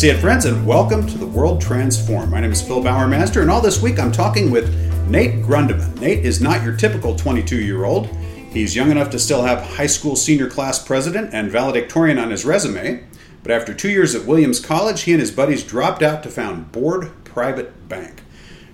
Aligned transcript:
see 0.00 0.08
it, 0.08 0.18
friends, 0.18 0.46
and 0.46 0.66
welcome 0.66 1.06
to 1.06 1.18
the 1.18 1.26
World 1.26 1.60
Transform. 1.60 2.30
My 2.30 2.40
name 2.40 2.52
is 2.52 2.62
Phil 2.62 2.80
Bowermaster, 2.82 3.42
and 3.42 3.50
all 3.50 3.60
this 3.60 3.82
week 3.82 3.98
I'm 3.98 4.10
talking 4.10 4.50
with 4.50 4.74
Nate 5.10 5.42
Gruendemann. 5.42 6.00
Nate 6.00 6.24
is 6.24 6.40
not 6.40 6.62
your 6.62 6.74
typical 6.74 7.14
22 7.14 7.60
year 7.60 7.84
old. 7.84 8.06
He's 8.50 8.74
young 8.74 8.90
enough 8.90 9.10
to 9.10 9.18
still 9.18 9.42
have 9.42 9.60
high 9.60 9.88
school 9.88 10.16
senior 10.16 10.48
class 10.48 10.82
president 10.82 11.34
and 11.34 11.50
valedictorian 11.50 12.18
on 12.18 12.30
his 12.30 12.46
resume, 12.46 13.04
but 13.42 13.52
after 13.52 13.74
two 13.74 13.90
years 13.90 14.14
at 14.14 14.24
Williams 14.24 14.58
College, 14.58 15.02
he 15.02 15.12
and 15.12 15.20
his 15.20 15.30
buddies 15.30 15.62
dropped 15.62 16.02
out 16.02 16.22
to 16.22 16.30
found 16.30 16.72
Board 16.72 17.10
Private 17.24 17.86
Bank. 17.86 18.22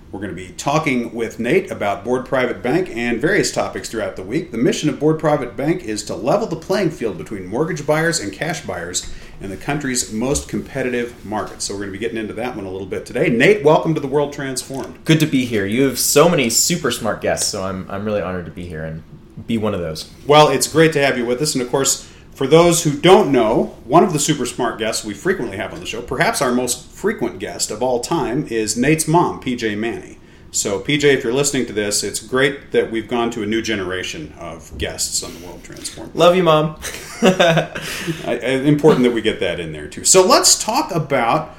We're 0.09 0.21
going 0.21 0.33
to 0.33 0.41
be 0.41 0.53
talking 0.53 1.13
with 1.13 1.37
Nate 1.37 1.69
about 1.69 2.05
Board 2.05 2.25
Private 2.25 2.63
Bank 2.63 2.89
and 2.95 3.19
various 3.19 3.51
topics 3.51 3.89
throughout 3.89 4.15
the 4.15 4.23
week. 4.23 4.51
The 4.51 4.57
mission 4.57 4.87
of 4.87 5.01
Board 5.01 5.19
Private 5.19 5.57
Bank 5.57 5.83
is 5.83 6.01
to 6.05 6.15
level 6.15 6.47
the 6.47 6.55
playing 6.55 6.91
field 6.91 7.17
between 7.17 7.45
mortgage 7.45 7.85
buyers 7.85 8.21
and 8.21 8.31
cash 8.31 8.65
buyers 8.65 9.13
in 9.41 9.49
the 9.49 9.57
country's 9.57 10.13
most 10.13 10.47
competitive 10.47 11.25
markets. 11.25 11.65
So 11.65 11.73
we're 11.73 11.81
going 11.81 11.89
to 11.89 11.99
be 11.99 11.99
getting 11.99 12.17
into 12.17 12.31
that 12.35 12.55
one 12.55 12.65
a 12.65 12.71
little 12.71 12.87
bit 12.87 13.05
today. 13.05 13.29
Nate, 13.29 13.65
welcome 13.65 13.93
to 13.95 13.99
the 13.99 14.07
World 14.07 14.31
Transformed. 14.31 15.03
Good 15.03 15.19
to 15.19 15.25
be 15.25 15.43
here. 15.43 15.65
You 15.65 15.83
have 15.83 15.99
so 15.99 16.29
many 16.29 16.49
super 16.49 16.89
smart 16.89 17.19
guests, 17.19 17.51
so 17.51 17.63
I'm, 17.63 17.85
I'm 17.91 18.05
really 18.05 18.21
honored 18.21 18.45
to 18.45 18.51
be 18.51 18.65
here 18.65 18.85
and 18.85 19.03
be 19.45 19.57
one 19.57 19.73
of 19.73 19.81
those. 19.81 20.09
Well, 20.25 20.47
it's 20.47 20.71
great 20.71 20.93
to 20.93 21.05
have 21.05 21.17
you 21.17 21.25
with 21.25 21.41
us. 21.41 21.53
And 21.53 21.61
of 21.61 21.69
course, 21.69 22.09
for 22.37 22.45
those 22.45 22.83
who 22.83 22.91
don't 22.91 23.31
know, 23.31 23.75
one 23.83 24.03
of 24.03 24.13
the 24.13 24.19
super 24.19 24.45
smart 24.45 24.77
guests 24.77 25.03
we 25.03 25.15
frequently 25.15 25.57
have 25.57 25.73
on 25.73 25.79
the 25.79 25.87
show, 25.87 26.03
perhaps 26.03 26.39
our 26.39 26.51
most 26.51 26.85
frequent 26.91 27.39
guest 27.39 27.71
of 27.71 27.81
all 27.81 27.99
time, 27.99 28.45
is 28.45 28.77
Nate's 28.77 29.07
mom, 29.07 29.41
PJ 29.41 29.75
Manney. 29.75 30.19
So, 30.51 30.79
PJ, 30.79 31.03
if 31.03 31.23
you're 31.23 31.33
listening 31.33 31.65
to 31.65 31.73
this, 31.73 32.03
it's 32.03 32.19
great 32.19 32.71
that 32.73 32.91
we've 32.91 33.07
gone 33.07 33.31
to 33.31 33.41
a 33.41 33.47
new 33.47 33.63
generation 33.63 34.35
of 34.37 34.77
guests 34.77 35.23
on 35.23 35.33
the 35.33 35.47
World 35.47 35.63
Transform. 35.63 36.11
Love 36.13 36.35
you, 36.35 36.43
Mom. 36.43 36.79
important 38.23 39.03
that 39.03 39.13
we 39.13 39.21
get 39.23 39.39
that 39.39 39.59
in 39.59 39.71
there, 39.71 39.87
too. 39.87 40.03
So, 40.03 40.23
let's 40.23 40.63
talk 40.63 40.93
about 40.93 41.55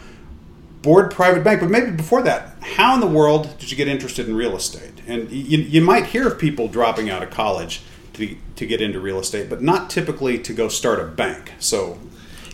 Board 0.82 1.10
Private 1.10 1.42
Bank. 1.42 1.58
But 1.58 1.70
maybe 1.70 1.90
before 1.90 2.22
that, 2.22 2.54
how 2.60 2.94
in 2.94 3.00
the 3.00 3.08
world 3.08 3.58
did 3.58 3.72
you 3.72 3.76
get 3.76 3.88
interested 3.88 4.28
in 4.28 4.36
real 4.36 4.54
estate? 4.54 5.02
And 5.08 5.28
you, 5.28 5.58
you 5.58 5.80
might 5.80 6.06
hear 6.06 6.28
of 6.28 6.38
people 6.38 6.68
dropping 6.68 7.10
out 7.10 7.24
of 7.24 7.30
college 7.30 7.82
to, 8.18 8.36
to 8.56 8.66
get 8.66 8.80
into 8.80 9.00
real 9.00 9.18
estate, 9.18 9.48
but 9.48 9.62
not 9.62 9.90
typically 9.90 10.38
to 10.38 10.52
go 10.52 10.68
start 10.68 11.00
a 11.00 11.04
bank. 11.04 11.52
So, 11.58 11.98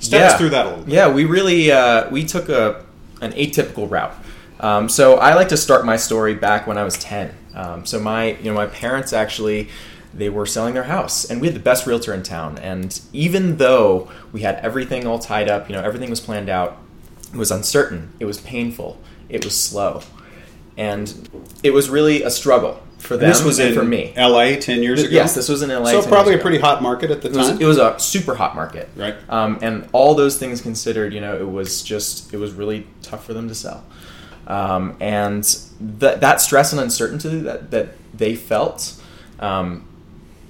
step 0.01 0.21
yeah. 0.21 0.27
us 0.29 0.39
through 0.39 0.51
that 0.51 0.67
a 0.67 0.69
little 0.71 0.85
bit. 0.85 0.95
Yeah, 0.95 1.13
we 1.13 1.25
really 1.25 1.73
uh, 1.73 2.09
we 2.11 2.25
took 2.25 2.49
a 2.49 2.85
an 3.21 3.33
atypical 3.33 3.91
route. 3.91 4.15
Um, 4.61 4.89
so 4.89 5.17
I 5.17 5.35
like 5.35 5.49
to 5.49 5.57
start 5.57 5.85
my 5.85 5.97
story 5.97 6.35
back 6.35 6.67
when 6.67 6.79
I 6.79 6.85
was 6.85 6.97
10. 6.99 7.35
Um, 7.55 7.87
so 7.87 8.01
my, 8.01 8.37
you 8.37 8.45
know, 8.45 8.55
my 8.55 8.67
parents 8.67 9.13
actually, 9.13 9.69
they 10.13 10.29
were 10.29 10.47
selling 10.47 10.75
their 10.75 10.85
house 10.85 11.25
and 11.25 11.41
we 11.41 11.49
had 11.49 11.57
the 11.57 11.61
best 11.61 11.87
realtor 11.87 12.15
in 12.15 12.23
town. 12.23 12.59
And 12.59 13.01
even 13.13 13.57
though 13.57 14.11
we 14.33 14.43
had 14.43 14.57
everything 14.57 15.07
all 15.07 15.19
tied 15.19 15.49
up, 15.49 15.69
you 15.69 15.75
know, 15.75 15.83
everything 15.83 16.11
was 16.11 16.21
planned 16.21 16.49
out, 16.49 16.79
it 17.33 17.37
was 17.37 17.51
uncertain, 17.51 18.13
it 18.21 18.27
was 18.27 18.41
painful, 18.41 19.01
it 19.29 19.45
was 19.45 19.61
slow. 19.61 20.03
And 20.77 21.29
it 21.63 21.71
was 21.71 21.89
really 21.89 22.23
a 22.23 22.31
struggle 22.31 22.81
for 23.05 23.17
them 23.17 23.25
and 23.27 23.35
this 23.35 23.45
was 23.45 23.59
in 23.59 23.75
for 23.75 23.85
me. 23.85 24.13
LA 24.17 24.57
10 24.57 24.83
years 24.83 25.03
ago? 25.03 25.11
Yes, 25.13 25.35
this 25.35 25.49
was 25.49 25.63
in 25.63 25.71
LA. 25.71 25.87
So 25.87 26.01
10 26.01 26.11
probably 26.11 26.35
a 26.35 26.39
pretty 26.39 26.59
hot 26.59 26.83
market 26.83 27.11
at 27.11 27.23
the 27.23 27.29
It 27.29 27.37
was, 27.37 27.49
time. 27.51 27.61
it 27.61 27.65
was 27.67 27.79
a 27.79 27.99
super 27.99 28.35
hot 28.35 28.55
market, 28.55 28.89
Right. 28.97 29.15
Um, 29.29 29.59
and 29.63 29.89
all 29.93 30.15
those 30.15 30.39
things 30.39 30.61
considered, 30.61 31.13
you 31.13 31.21
know, 31.21 31.37
it 31.37 31.49
was 31.49 31.83
just 31.83 32.33
it 32.33 32.39
was 32.39 32.53
really 32.53 32.87
tough 33.03 33.25
for 33.25 33.35
them 33.35 33.49
to 33.49 33.55
sell, 33.55 33.85
um, 34.47 34.97
and 35.01 35.45
that 35.81 36.21
that 36.21 36.41
stress 36.41 36.73
and 36.73 36.81
uncertainty 36.81 37.41
that 37.41 37.71
that 37.71 37.89
they 38.13 38.35
felt, 38.37 38.95
um, 39.41 39.85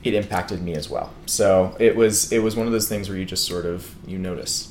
it 0.02 0.14
impacted 0.14 0.62
me 0.62 0.74
as 0.74 0.88
well. 0.90 1.12
So 1.26 1.76
it 1.78 1.96
was 1.96 2.30
it 2.32 2.40
was 2.40 2.56
one 2.56 2.66
of 2.66 2.72
those 2.72 2.88
things 2.88 3.08
where 3.08 3.18
you 3.18 3.24
just 3.24 3.46
sort 3.46 3.66
of 3.66 3.94
you 4.06 4.18
notice. 4.18 4.70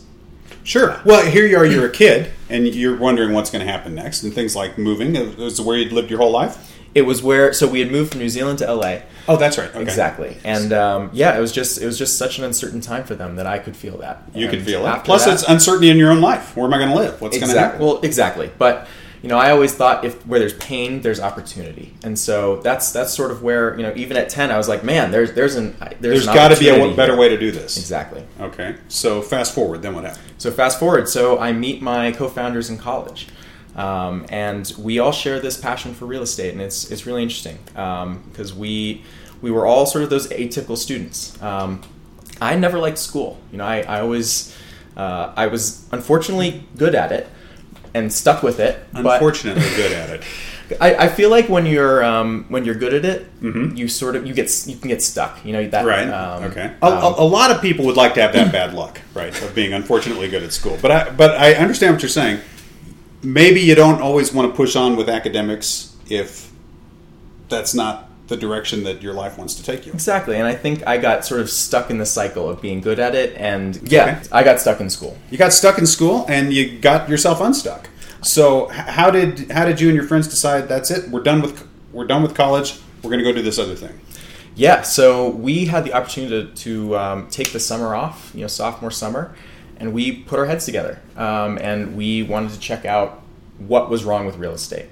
Sure. 0.65 1.01
Well, 1.03 1.25
here 1.29 1.45
you 1.45 1.57
are, 1.57 1.65
you're 1.65 1.87
a 1.87 1.91
kid, 1.91 2.31
and 2.49 2.65
you're 2.67 2.95
wondering 2.97 3.33
what's 3.33 3.49
going 3.49 3.65
to 3.65 3.69
happen 3.69 3.95
next, 3.95 4.23
and 4.23 4.33
things 4.33 4.55
like 4.55 4.77
moving. 4.77 5.13
Is 5.15 5.59
where 5.59 5.77
you'd 5.77 5.91
lived 5.91 6.09
your 6.09 6.19
whole 6.19 6.31
life? 6.31 6.72
It 6.95 7.03
was 7.03 7.23
where 7.23 7.53
so 7.53 7.67
we 7.67 7.79
had 7.79 7.91
moved 7.91 8.11
from 8.11 8.19
New 8.21 8.29
Zealand 8.29 8.59
to 8.59 8.71
LA. 8.73 8.99
Oh, 9.27 9.35
that's 9.37 9.57
right. 9.57 9.69
Okay. 9.69 9.81
Exactly, 9.81 10.37
and 10.43 10.71
um, 10.73 11.09
yeah, 11.13 11.35
it 11.37 11.41
was 11.41 11.51
just 11.51 11.81
it 11.81 11.85
was 11.85 11.97
just 11.97 12.17
such 12.17 12.37
an 12.37 12.43
uncertain 12.43 12.81
time 12.81 13.03
for 13.03 13.15
them 13.15 13.35
that 13.37 13.47
I 13.47 13.57
could 13.59 13.75
feel 13.75 13.97
that. 13.97 14.21
You 14.35 14.47
could 14.47 14.61
feel 14.63 14.85
it. 14.85 15.03
Plus, 15.03 15.25
that- 15.25 15.33
it's 15.33 15.43
uncertainty 15.47 15.89
in 15.89 15.97
your 15.97 16.11
own 16.11 16.21
life. 16.21 16.55
Where 16.55 16.65
am 16.65 16.73
I 16.73 16.77
going 16.77 16.89
to 16.89 16.95
live? 16.95 17.19
What's 17.21 17.37
going 17.39 17.51
to 17.51 17.59
happen? 17.59 17.79
Well, 17.79 17.99
exactly. 18.01 18.51
But 18.57 18.87
you 19.23 19.29
know, 19.29 19.37
I 19.37 19.51
always 19.51 19.73
thought 19.73 20.03
if 20.03 20.27
where 20.27 20.37
there's 20.37 20.53
pain, 20.55 21.01
there's 21.01 21.21
opportunity, 21.21 21.93
and 22.03 22.19
so 22.19 22.57
that's 22.57 22.91
that's 22.91 23.13
sort 23.13 23.31
of 23.31 23.41
where 23.41 23.75
you 23.77 23.83
know, 23.83 23.93
even 23.95 24.17
at 24.17 24.27
ten, 24.27 24.51
I 24.51 24.57
was 24.57 24.67
like, 24.67 24.83
man, 24.83 25.11
there's 25.11 25.31
there's 25.33 25.55
an 25.55 25.75
there's, 25.79 26.25
There's 26.25 26.27
an 26.27 26.33
got 26.35 26.49
to 26.49 26.59
be 26.59 26.67
a 26.67 26.93
better 26.93 27.15
way 27.15 27.29
to 27.29 27.37
do 27.37 27.49
this. 27.49 27.77
Exactly. 27.77 28.23
Okay. 28.41 28.75
So 28.89 29.21
fast 29.21 29.55
forward. 29.55 29.81
Then 29.81 29.95
what 29.95 30.03
happened? 30.03 30.23
So 30.37 30.51
fast 30.51 30.77
forward. 30.77 31.07
So 31.07 31.39
I 31.39 31.53
meet 31.53 31.81
my 31.81 32.11
co-founders 32.11 32.69
in 32.69 32.77
college, 32.77 33.27
um, 33.75 34.25
and 34.29 34.71
we 34.77 34.99
all 34.99 35.11
share 35.11 35.39
this 35.39 35.57
passion 35.57 35.93
for 35.93 36.05
real 36.05 36.21
estate, 36.21 36.51
and 36.53 36.61
it's 36.61 36.91
it's 36.91 37.05
really 37.05 37.23
interesting 37.23 37.57
because 37.65 38.53
we 38.53 39.03
we 39.41 39.51
were 39.51 39.65
all 39.65 39.85
sort 39.85 40.03
of 40.03 40.09
those 40.09 40.27
atypical 40.29 40.77
students. 40.77 41.41
Um, 41.41 41.81
I 42.41 42.55
never 42.55 42.77
liked 42.79 42.97
school. 42.97 43.39
You 43.51 43.57
know, 43.59 43.65
I, 43.65 43.81
I 43.81 44.01
always 44.01 44.55
uh, 44.97 45.33
I 45.35 45.47
was 45.47 45.87
unfortunately 45.91 46.65
good 46.77 46.95
at 46.95 47.11
it 47.11 47.27
and 47.93 48.11
stuck 48.11 48.43
with 48.43 48.59
it. 48.59 48.85
but- 48.93 49.05
Unfortunately, 49.05 49.63
good 49.75 49.91
at 49.91 50.09
it. 50.09 50.23
I, 50.79 50.95
I 50.95 51.07
feel 51.09 51.29
like 51.29 51.49
when 51.49 51.65
you're 51.65 52.03
um, 52.03 52.45
when 52.47 52.63
you're 52.63 52.73
good 52.75 52.93
at 52.93 53.03
it, 53.05 53.25
you 53.41 53.87
sort 53.89 54.15
of 54.15 54.25
you 54.25 54.33
get 54.33 54.49
you 54.65 54.77
can 54.77 54.87
get 54.87 55.01
stuck. 55.03 55.43
You 55.45 55.51
know 55.53 55.67
that 55.67 55.85
Mm-hmm. 55.85 55.87
Right. 55.87 56.09
Um, 56.09 56.43
okay. 56.45 56.73
A, 56.81 56.85
um, 56.85 57.13
a, 57.15 57.15
a 57.21 57.27
lot 57.27 57.51
of 57.51 57.61
people 57.61 57.85
would 57.85 57.97
like 57.97 58.13
to 58.15 58.21
have 58.21 58.31
that 58.33 58.51
bad 58.51 58.73
luck, 58.73 59.01
right, 59.13 59.39
of 59.43 59.53
being 59.53 59.73
unfortunately 59.73 60.29
good 60.29 60.41
at 60.41 60.53
school. 60.53 60.77
But 60.81 60.91
I, 60.91 61.09
but 61.11 61.31
I 61.31 61.53
understand 61.55 61.93
what 61.93 62.01
you're 62.01 62.09
saying. 62.09 62.39
Maybe 63.23 63.61
you 63.61 63.75
don't 63.75 64.01
always 64.01 64.33
want 64.33 64.51
to 64.51 64.55
push 64.55 64.75
on 64.75 64.95
with 64.95 65.09
academics 65.09 65.95
if 66.09 66.51
that's 67.49 67.73
not 67.73 68.09
the 68.27 68.37
direction 68.37 68.83
that 68.85 69.01
your 69.01 69.13
life 69.13 69.37
wants 69.37 69.53
to 69.55 69.63
take 69.63 69.85
you. 69.85 69.91
exactly, 69.93 70.37
and 70.37 70.47
I 70.47 70.55
think 70.55 70.85
I 70.87 70.97
got 70.97 71.25
sort 71.25 71.41
of 71.41 71.49
stuck 71.49 71.89
in 71.89 71.97
the 71.97 72.05
cycle 72.05 72.49
of 72.49 72.61
being 72.61 72.79
good 72.81 72.99
at 72.99 73.15
it, 73.15 73.35
and 73.37 73.79
yeah, 73.91 74.19
Okay. 74.19 74.27
I 74.31 74.43
got 74.43 74.59
stuck 74.61 74.79
in 74.79 74.89
school. 74.89 75.17
You 75.29 75.37
got 75.37 75.53
stuck 75.53 75.77
in 75.77 75.85
school 75.85 76.25
and 76.29 76.53
you 76.53 76.79
got 76.79 77.09
yourself 77.09 77.41
unstuck. 77.41 77.89
So 78.21 78.67
how 78.69 79.11
did 79.11 79.51
how 79.51 79.65
did 79.65 79.81
you 79.81 79.89
and 79.89 79.95
your 79.95 80.07
friends 80.07 80.27
decide 80.29 80.69
that's 80.69 80.89
it? 80.89 81.09
We're 81.11 81.21
done 81.23 81.41
with 81.41 81.67
we're 81.91 82.07
done 82.07 82.23
with 82.23 82.33
college. 82.33 82.79
We're 83.03 83.09
going 83.11 83.23
to 83.23 83.29
go 83.29 83.33
do 83.33 83.41
this 83.41 83.59
other 83.59 83.75
thing. 83.75 83.99
Yeah, 84.55 84.83
so 84.83 85.29
we 85.29 85.65
had 85.65 85.83
the 85.83 85.93
opportunity 85.93 86.45
to, 86.47 86.55
to 86.63 86.97
um, 86.97 87.27
take 87.29 87.51
the 87.51 87.59
summer 87.59 87.93
off, 87.95 88.31
you 88.33 88.41
know, 88.41 88.47
sophomore 88.47 88.91
summer, 88.91 89.35
and 89.77 89.93
we 89.93 90.11
put 90.11 90.39
our 90.39 90.45
heads 90.45 90.65
together, 90.65 91.01
um, 91.17 91.57
and 91.59 91.95
we 91.95 92.23
wanted 92.23 92.51
to 92.51 92.59
check 92.59 92.85
out 92.85 93.21
what 93.57 93.89
was 93.89 94.03
wrong 94.03 94.25
with 94.25 94.37
real 94.37 94.53
estate, 94.53 94.87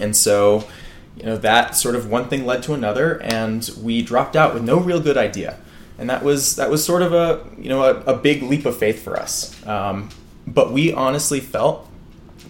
and 0.00 0.16
so, 0.16 0.68
you 1.16 1.24
know, 1.24 1.36
that 1.36 1.76
sort 1.76 1.94
of 1.94 2.10
one 2.10 2.28
thing 2.28 2.46
led 2.46 2.62
to 2.64 2.74
another, 2.74 3.20
and 3.22 3.70
we 3.82 4.02
dropped 4.02 4.36
out 4.36 4.54
with 4.54 4.62
no 4.62 4.78
real 4.78 5.00
good 5.00 5.16
idea, 5.16 5.58
and 5.98 6.08
that 6.08 6.22
was 6.22 6.56
that 6.56 6.70
was 6.70 6.84
sort 6.84 7.02
of 7.02 7.12
a 7.12 7.44
you 7.58 7.68
know 7.68 7.82
a, 7.82 8.12
a 8.12 8.16
big 8.16 8.42
leap 8.42 8.64
of 8.66 8.76
faith 8.76 9.02
for 9.02 9.18
us, 9.18 9.66
um, 9.66 10.08
but 10.46 10.72
we 10.72 10.92
honestly 10.92 11.40
felt 11.40 11.88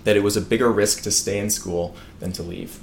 that 0.05 0.17
it 0.17 0.23
was 0.23 0.37
a 0.37 0.41
bigger 0.41 0.71
risk 0.71 1.03
to 1.03 1.11
stay 1.11 1.39
in 1.39 1.51
school 1.51 1.95
than 2.21 2.33
to 2.33 2.43
leave. 2.43 2.79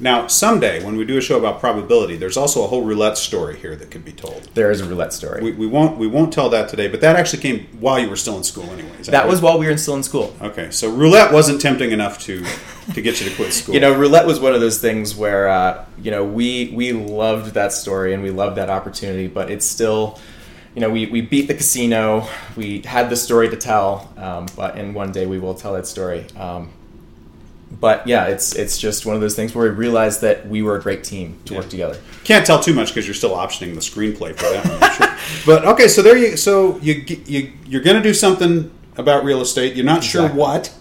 Now, 0.00 0.26
someday 0.28 0.82
when 0.82 0.96
we 0.96 1.04
do 1.04 1.18
a 1.18 1.20
show 1.20 1.38
about 1.38 1.60
probability, 1.60 2.16
there's 2.16 2.38
also 2.38 2.64
a 2.64 2.66
whole 2.66 2.82
roulette 2.82 3.18
story 3.18 3.58
here 3.58 3.76
that 3.76 3.90
could 3.90 4.04
be 4.04 4.12
told. 4.12 4.48
There 4.54 4.70
is 4.70 4.80
a 4.80 4.86
roulette 4.86 5.12
story. 5.12 5.42
We, 5.42 5.52
we 5.52 5.66
won't 5.66 5.98
we 5.98 6.06
won't 6.06 6.32
tell 6.32 6.48
that 6.50 6.70
today, 6.70 6.88
but 6.88 7.02
that 7.02 7.16
actually 7.16 7.42
came 7.42 7.66
while 7.78 7.98
you 7.98 8.08
were 8.08 8.16
still 8.16 8.36
in 8.38 8.44
school, 8.44 8.64
anyways. 8.70 9.06
that 9.08 9.28
was 9.28 9.42
while 9.42 9.58
we 9.58 9.66
were 9.66 9.76
still 9.76 9.96
in 9.96 10.02
school. 10.02 10.34
okay. 10.40 10.70
So 10.70 10.90
roulette 10.90 11.32
wasn't 11.32 11.60
tempting 11.60 11.92
enough 11.92 12.18
to 12.20 12.44
to 12.94 13.02
get 13.02 13.20
you 13.20 13.28
to 13.28 13.36
quit 13.36 13.52
school. 13.52 13.74
You 13.74 13.80
know, 13.80 13.92
roulette 13.92 14.26
was 14.26 14.40
one 14.40 14.54
of 14.54 14.60
those 14.60 14.80
things 14.80 15.14
where 15.14 15.48
uh, 15.48 15.84
you 16.00 16.10
know 16.10 16.24
we 16.24 16.72
we 16.74 16.92
loved 16.92 17.54
that 17.54 17.72
story 17.72 18.14
and 18.14 18.22
we 18.22 18.30
loved 18.30 18.56
that 18.56 18.70
opportunity, 18.70 19.28
but 19.28 19.50
it's 19.50 19.66
still, 19.66 20.18
you 20.74 20.80
know, 20.80 20.90
we, 20.90 21.06
we 21.06 21.20
beat 21.20 21.46
the 21.46 21.54
casino. 21.54 22.26
We 22.56 22.80
had 22.80 23.10
the 23.10 23.16
story 23.16 23.50
to 23.50 23.56
tell, 23.56 24.12
um, 24.16 24.46
but 24.56 24.76
and 24.76 24.94
one 24.94 25.12
day 25.12 25.26
we 25.26 25.38
will 25.38 25.54
tell 25.54 25.74
that 25.74 25.86
story. 25.86 26.26
Um, 26.36 26.70
but 27.70 28.06
yeah, 28.06 28.26
it's 28.26 28.54
it's 28.54 28.78
just 28.78 29.06
one 29.06 29.14
of 29.14 29.20
those 29.20 29.36
things 29.36 29.54
where 29.54 29.70
we 29.70 29.76
realized 29.76 30.22
that 30.22 30.48
we 30.48 30.62
were 30.62 30.76
a 30.76 30.82
great 30.82 31.04
team 31.04 31.38
to 31.44 31.54
work 31.54 31.68
together. 31.68 31.98
Can't 32.24 32.44
tell 32.44 32.60
too 32.60 32.74
much 32.74 32.88
because 32.88 33.06
you're 33.06 33.14
still 33.14 33.36
optioning 33.36 33.74
the 33.74 33.80
screenplay 33.80 34.34
for 34.34 34.50
that. 34.50 34.66
One, 34.66 34.90
sure. 34.92 35.06
But 35.46 35.64
okay, 35.64 35.86
so 35.86 36.02
there 36.02 36.16
you 36.16 36.36
so 36.36 36.78
you 36.78 37.04
you 37.26 37.52
you're 37.66 37.82
going 37.82 37.96
to 37.96 38.02
do 38.02 38.14
something 38.14 38.70
about 38.96 39.24
real 39.24 39.40
estate. 39.40 39.76
You're 39.76 39.84
not 39.84 40.02
sure 40.02 40.28
what. 40.28 40.74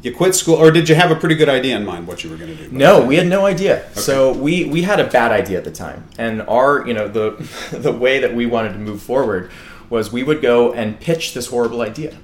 You 0.00 0.14
quit 0.14 0.36
school, 0.36 0.54
or 0.54 0.70
did 0.70 0.88
you 0.88 0.94
have 0.94 1.10
a 1.10 1.16
pretty 1.16 1.34
good 1.34 1.48
idea 1.48 1.76
in 1.76 1.84
mind 1.84 2.06
what 2.06 2.22
you 2.22 2.30
were 2.30 2.36
going 2.36 2.56
to 2.56 2.68
do? 2.68 2.70
No, 2.70 3.04
we 3.04 3.16
had 3.16 3.26
no 3.26 3.46
idea. 3.46 3.92
So 3.94 4.32
we 4.32 4.64
we 4.66 4.82
had 4.82 5.00
a 5.00 5.04
bad 5.04 5.32
idea 5.32 5.58
at 5.58 5.64
the 5.64 5.72
time, 5.72 6.04
and 6.16 6.42
our 6.42 6.86
you 6.86 6.94
know 6.94 7.08
the 7.08 7.30
the 7.76 7.92
way 7.92 8.20
that 8.20 8.32
we 8.32 8.46
wanted 8.46 8.74
to 8.74 8.78
move 8.78 9.02
forward 9.02 9.50
was 9.90 10.12
we 10.12 10.22
would 10.22 10.40
go 10.40 10.72
and 10.72 11.00
pitch 11.00 11.34
this 11.34 11.48
horrible 11.48 11.80
idea, 11.80 12.16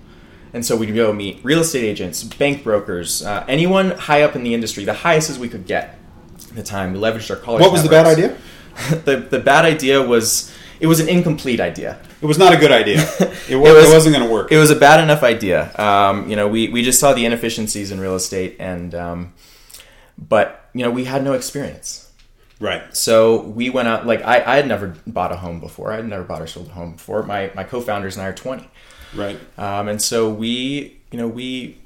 and 0.54 0.64
so 0.64 0.74
we'd 0.76 0.94
go 0.94 1.12
meet 1.12 1.40
real 1.42 1.58
estate 1.60 1.84
agents, 1.84 2.24
bank 2.24 2.64
brokers, 2.64 3.22
uh, 3.22 3.44
anyone 3.48 3.90
high 3.90 4.22
up 4.22 4.34
in 4.36 4.42
the 4.44 4.54
industry, 4.54 4.84
the 4.84 4.94
highest 4.94 5.28
as 5.28 5.38
we 5.38 5.48
could 5.50 5.66
get 5.66 5.98
at 6.50 6.54
the 6.56 6.62
time. 6.62 6.92
We 6.94 6.98
leveraged 7.00 7.28
our 7.30 7.36
college. 7.36 7.60
What 7.60 7.72
was 7.72 7.82
the 7.82 7.88
bad 7.90 8.06
idea? 8.06 8.36
the 9.04 9.16
the 9.18 9.38
bad 9.40 9.64
idea 9.66 10.00
was 10.02 10.50
it 10.80 10.86
was 10.86 10.98
an 11.00 11.08
incomplete 11.08 11.60
idea. 11.60 11.98
it 12.22 12.26
was 12.26 12.38
not 12.38 12.52
a 12.52 12.56
good 12.56 12.72
idea. 12.72 12.98
It, 13.48 13.56
wa- 13.56 13.68
It 13.68 13.74
was- 13.74 13.90
it 13.90 13.92
wasn't 13.92 14.14
going 14.16 14.26
to 14.26 14.32
work. 14.32 14.50
It 14.50 14.58
was 14.58 14.70
a 14.70 14.76
bad 14.76 14.98
enough 15.04 15.22
idea. 15.22 15.70
Um, 15.78 16.28
you 16.30 16.36
know, 16.36 16.48
we, 16.48 16.68
we 16.68 16.82
just 16.82 16.98
saw 16.98 17.12
the 17.12 17.24
inefficiencies 17.26 17.90
in 17.92 18.00
real 18.00 18.14
estate, 18.16 18.56
and 18.58 18.94
um, 18.94 19.32
but 20.18 20.68
you 20.74 20.82
know, 20.84 20.90
we 20.90 21.04
had 21.04 21.22
no 21.24 21.32
experience. 21.34 22.10
right. 22.60 22.82
So 22.96 23.42
we 23.42 23.70
went 23.70 23.88
out. 23.88 24.06
Like 24.06 24.22
I, 24.22 24.36
I 24.44 24.56
had 24.56 24.66
never 24.66 24.94
bought 25.06 25.32
a 25.32 25.36
home 25.36 25.60
before. 25.60 25.92
I 25.92 25.96
had 25.96 26.08
never 26.08 26.24
bought 26.24 26.42
or 26.42 26.46
sold 26.46 26.68
a 26.68 26.72
home 26.72 26.92
before. 26.92 27.22
My 27.22 27.50
my 27.54 27.64
co-founders 27.64 28.16
and 28.16 28.24
I 28.24 28.28
are 28.28 28.34
twenty, 28.34 28.68
Right. 29.14 29.38
um, 29.58 29.88
and 29.88 30.00
so 30.00 30.28
we 30.30 30.96
you 31.10 31.18
know 31.18 31.28
we 31.28 31.76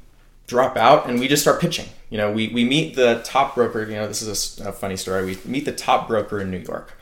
drop 0.46 0.76
out 0.76 1.08
and 1.08 1.20
we 1.20 1.28
just 1.28 1.42
start 1.42 1.60
pitching. 1.60 1.86
You 2.10 2.16
know, 2.16 2.32
we, 2.32 2.48
we 2.48 2.64
meet 2.64 2.96
the 2.96 3.20
top 3.22 3.54
broker. 3.54 3.84
You 3.84 3.96
know, 3.96 4.08
this 4.08 4.22
is 4.22 4.58
a 4.60 4.72
funny 4.72 4.96
story. 4.96 5.26
We 5.26 5.38
meet 5.44 5.66
the 5.66 5.72
top 5.72 6.08
broker 6.08 6.40
in 6.40 6.50
New 6.50 6.56
York, 6.60 6.94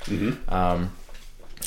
um, 0.49 0.91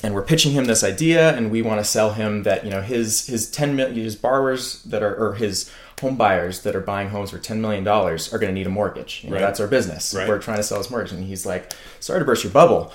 and 0.04 0.14
we're 0.14 0.24
pitching 0.24 0.52
him 0.52 0.66
this 0.66 0.84
idea, 0.84 1.34
and 1.38 1.50
we 1.50 1.62
want 1.62 1.80
to 1.80 1.86
sell 1.86 2.12
him 2.12 2.44
that 2.44 2.66
you 2.66 2.70
know 2.70 2.82
his 2.82 3.28
his 3.28 3.50
ten 3.50 3.78
million 3.78 3.96
his 3.96 4.18
borrowers 4.18 4.84
that 4.84 5.02
are 5.04 5.16
or 5.16 5.36
his 5.36 5.72
home 6.02 6.18
buyers 6.18 6.62
that 6.64 6.76
are 6.76 6.82
buying 6.82 7.10
homes 7.10 7.30
for 7.32 7.38
ten 7.38 7.62
million 7.62 7.84
dollars 7.86 8.34
are 8.34 8.40
going 8.40 8.50
to 8.50 8.54
need 8.54 8.68
a 8.68 8.70
mortgage. 8.70 9.22
You 9.24 9.30
know, 9.30 9.36
Right. 9.38 9.42
That's 9.42 9.62
our 9.62 9.68
business. 9.68 10.14
Right. 10.14 10.28
We're 10.28 10.40
trying 10.40 10.58
to 10.58 10.64
sell 10.64 10.78
this 10.80 10.90
mortgage, 10.90 11.14
and 11.14 11.24
he's 11.24 11.46
like, 11.46 11.72
"Sorry 12.02 12.20
to 12.20 12.26
burst 12.26 12.44
your 12.44 12.52
bubble." 12.52 12.92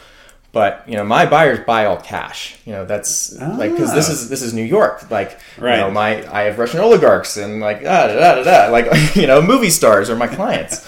But 0.55 0.85
you 0.89 0.97
know, 0.97 1.05
my 1.05 1.27
buyers 1.27 1.59
buy 1.67 1.85
all 1.85 1.99
cash. 1.99 2.57
You 2.65 2.73
know, 2.73 2.85
that's 2.87 3.37
like 3.39 3.73
because 3.73 3.93
this 3.93 4.09
Ah. 4.09 4.13
is 4.13 4.29
this 4.31 4.41
is 4.41 4.55
New 4.55 4.63
York. 4.65 5.11
Like, 5.11 5.39
Right. 5.59 5.75
you 5.75 5.81
know, 5.83 5.91
my 5.91 6.11
I 6.33 6.43
have 6.45 6.59
Russian 6.59 6.81
oligarchs 6.81 7.37
and 7.37 7.61
like 7.61 7.79
ah, 7.85 8.07
da, 8.07 8.15
da, 8.15 8.35
da, 8.37 8.43
da. 8.67 8.73
like 8.73 8.87
you 9.17 9.27
know, 9.27 9.43
movie 9.43 9.71
stars 9.71 10.09
are 10.09 10.17
my 10.17 10.29
clients. 10.29 10.81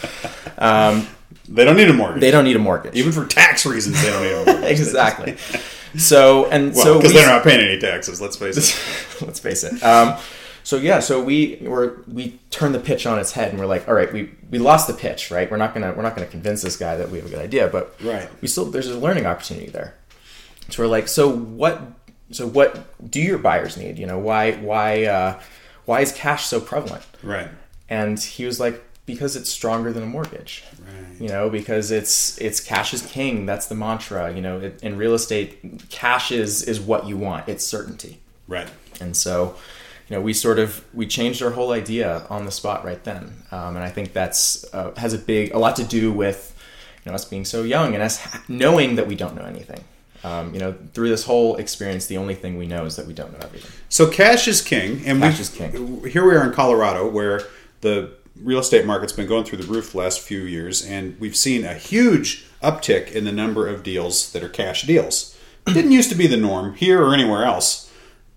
Um, 0.56 1.06
They 1.48 1.64
don't 1.64 1.76
need 1.76 1.90
a 1.90 1.92
mortgage. 1.92 2.20
they 2.20 2.30
don't 2.30 2.44
need 2.44 2.56
a 2.56 2.60
mortgage. 2.60 2.94
Even 2.94 3.12
for 3.12 3.26
tax 3.26 3.66
reasons, 3.66 4.00
they 4.02 4.10
don't 4.10 4.22
need 4.22 4.32
a 4.32 4.44
mortgage. 4.54 4.70
exactly. 4.80 5.36
So 5.96 6.46
and 6.50 6.74
Well, 6.74 6.84
so 6.84 6.96
because 6.98 7.12
they're 7.12 7.26
not 7.28 7.42
paying 7.44 7.60
any 7.60 7.78
taxes. 7.78 8.20
Let's 8.20 8.36
face 8.36 8.56
it. 8.58 9.22
let's 9.26 9.40
face 9.40 9.64
it. 9.64 9.82
Um, 9.82 10.16
so 10.66 10.78
yeah, 10.78 10.98
so 10.98 11.22
we 11.22 11.58
were 11.60 12.02
we 12.08 12.40
turned 12.50 12.74
the 12.74 12.80
pitch 12.80 13.06
on 13.06 13.20
its 13.20 13.30
head, 13.30 13.50
and 13.50 13.58
we're 13.60 13.66
like, 13.66 13.86
all 13.86 13.94
right, 13.94 14.12
we 14.12 14.30
we 14.50 14.58
lost 14.58 14.88
the 14.88 14.94
pitch, 14.94 15.30
right? 15.30 15.48
We're 15.48 15.58
not 15.58 15.72
gonna 15.74 15.92
we're 15.92 16.02
not 16.02 16.16
gonna 16.16 16.26
convince 16.26 16.60
this 16.60 16.76
guy 16.76 16.96
that 16.96 17.08
we 17.08 17.18
have 17.18 17.26
a 17.28 17.30
good 17.30 17.38
idea, 17.38 17.68
but 17.68 17.94
Right. 18.02 18.28
we 18.42 18.48
still 18.48 18.64
there's 18.64 18.88
a 18.88 18.98
learning 18.98 19.26
opportunity 19.26 19.68
there. 19.70 19.94
So 20.70 20.82
we're 20.82 20.88
like, 20.88 21.06
so 21.06 21.30
what? 21.30 21.80
So 22.32 22.48
what 22.48 23.08
do 23.08 23.20
your 23.20 23.38
buyers 23.38 23.76
need? 23.76 23.96
You 23.96 24.06
know, 24.06 24.18
why 24.18 24.54
why 24.54 25.04
uh, 25.04 25.40
why 25.84 26.00
is 26.00 26.10
cash 26.10 26.46
so 26.46 26.60
prevalent? 26.60 27.04
Right. 27.22 27.48
And 27.88 28.18
he 28.18 28.44
was 28.44 28.58
like, 28.58 28.82
because 29.06 29.36
it's 29.36 29.48
stronger 29.48 29.92
than 29.92 30.02
a 30.02 30.06
mortgage. 30.06 30.64
Right. 30.84 31.20
You 31.20 31.28
know, 31.28 31.48
because 31.48 31.92
it's 31.92 32.36
it's 32.38 32.58
cash 32.58 32.92
is 32.92 33.02
king. 33.06 33.46
That's 33.46 33.68
the 33.68 33.76
mantra. 33.76 34.34
You 34.34 34.40
know, 34.42 34.58
it, 34.58 34.82
in 34.82 34.98
real 34.98 35.14
estate, 35.14 35.88
cash 35.90 36.32
is 36.32 36.64
is 36.64 36.80
what 36.80 37.06
you 37.06 37.16
want. 37.16 37.48
It's 37.48 37.64
certainty. 37.64 38.18
Right. 38.48 38.68
And 39.00 39.16
so, 39.16 39.54
you 40.08 40.16
know, 40.16 40.22
we 40.22 40.32
sort 40.32 40.58
of 40.58 40.84
we 40.94 41.06
changed 41.06 41.42
our 41.42 41.50
whole 41.50 41.72
idea 41.72 42.26
on 42.30 42.44
the 42.44 42.50
spot 42.50 42.84
right 42.84 43.02
then, 43.04 43.32
um, 43.50 43.74
and 43.74 43.84
I 43.84 43.90
think 43.90 44.12
that's 44.12 44.64
uh, 44.72 44.92
has 44.96 45.12
a 45.12 45.18
big 45.18 45.52
a 45.52 45.58
lot 45.58 45.76
to 45.76 45.84
do 45.84 46.12
with 46.12 46.54
you 47.04 47.10
know 47.10 47.14
us 47.14 47.24
being 47.24 47.44
so 47.44 47.62
young 47.64 47.94
and 47.94 48.02
us 48.02 48.24
knowing 48.48 48.96
that 48.96 49.06
we 49.06 49.16
don't 49.16 49.34
know 49.34 49.44
anything. 49.44 49.82
Um, 50.24 50.52
you 50.54 50.60
know, 50.60 50.74
through 50.92 51.08
this 51.08 51.24
whole 51.24 51.56
experience, 51.56 52.06
the 52.06 52.16
only 52.16 52.34
thing 52.34 52.56
we 52.56 52.66
know 52.66 52.84
is 52.84 52.96
that 52.96 53.06
we 53.06 53.12
don't 53.12 53.32
know 53.32 53.38
everything. 53.42 53.70
So 53.88 54.08
cash 54.10 54.48
is 54.48 54.60
king, 54.62 55.02
and 55.06 55.20
Cash 55.20 55.40
is 55.40 55.48
king. 55.48 56.04
Here 56.08 56.24
we 56.24 56.34
are 56.34 56.44
in 56.44 56.52
Colorado, 56.52 57.08
where 57.08 57.42
the 57.80 58.12
real 58.40 58.58
estate 58.58 58.86
market's 58.86 59.12
been 59.12 59.26
going 59.26 59.44
through 59.44 59.58
the 59.58 59.66
roof 59.66 59.92
the 59.92 59.98
last 59.98 60.20
few 60.20 60.40
years, 60.40 60.84
and 60.84 61.18
we've 61.20 61.36
seen 61.36 61.64
a 61.64 61.74
huge 61.74 62.46
uptick 62.62 63.12
in 63.12 63.24
the 63.24 63.32
number 63.32 63.68
of 63.68 63.82
deals 63.82 64.32
that 64.32 64.42
are 64.42 64.48
cash 64.48 64.82
deals. 64.82 65.36
Didn't 65.66 65.92
used 65.92 66.10
to 66.10 66.16
be 66.16 66.26
the 66.26 66.36
norm 66.36 66.74
here 66.74 67.02
or 67.02 67.12
anywhere 67.12 67.44
else, 67.44 67.85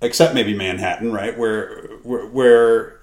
except 0.02 0.34
maybe 0.34 0.54
Manhattan, 0.54 1.12
right? 1.12 1.38
Where 1.38 1.88
where, 2.04 2.26
where 2.26 3.00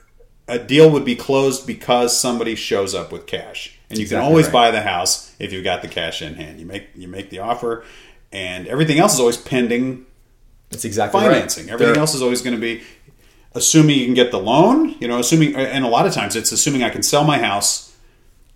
a 0.49 0.59
deal 0.59 0.91
would 0.91 1.05
be 1.05 1.17
closed 1.17 1.67
because 1.67 2.17
somebody 2.19 2.55
shows 2.55 2.95
up 2.95 3.13
with 3.13 3.27
cash, 3.27 3.79
and 3.91 3.99
you 3.99 4.03
Exactly 4.05 4.23
can 4.23 4.31
always 4.31 4.47
right. 4.47 4.53
buy 4.53 4.71
the 4.71 4.83
house 4.83 5.35
if 5.39 5.53
you've 5.53 5.65
got 5.65 5.83
the 5.83 5.89
cash 5.89 6.23
in 6.23 6.35
hand. 6.35 6.61
You 6.61 6.67
make 6.67 6.89
you 6.95 7.09
make 7.09 7.31
the 7.31 7.41
offer, 7.41 7.85
and 8.33 8.67
everything 8.67 8.99
else 8.99 9.15
is 9.15 9.21
always 9.21 9.37
pending 9.37 10.07
That's 10.71 10.85
exactly 10.85 11.21
financing. 11.21 11.67
right. 11.67 11.73
Everything 11.75 11.97
else 11.97 12.15
is 12.15 12.23
always 12.23 12.43
going 12.43 12.55
to 12.55 12.61
be 12.61 12.83
assuming 13.55 13.99
you 13.99 14.05
can 14.05 14.15
get 14.15 14.31
the 14.31 14.39
loan. 14.41 14.97
You 15.01 15.09
know, 15.09 15.19
assuming, 15.19 15.55
and 15.57 15.85
a 15.85 15.89
lot 15.89 16.07
of 16.07 16.13
times 16.13 16.37
it's 16.37 16.53
assuming 16.53 16.83
I 16.83 16.91
can 16.91 17.03
sell 17.03 17.25
my 17.25 17.39
house, 17.39 17.97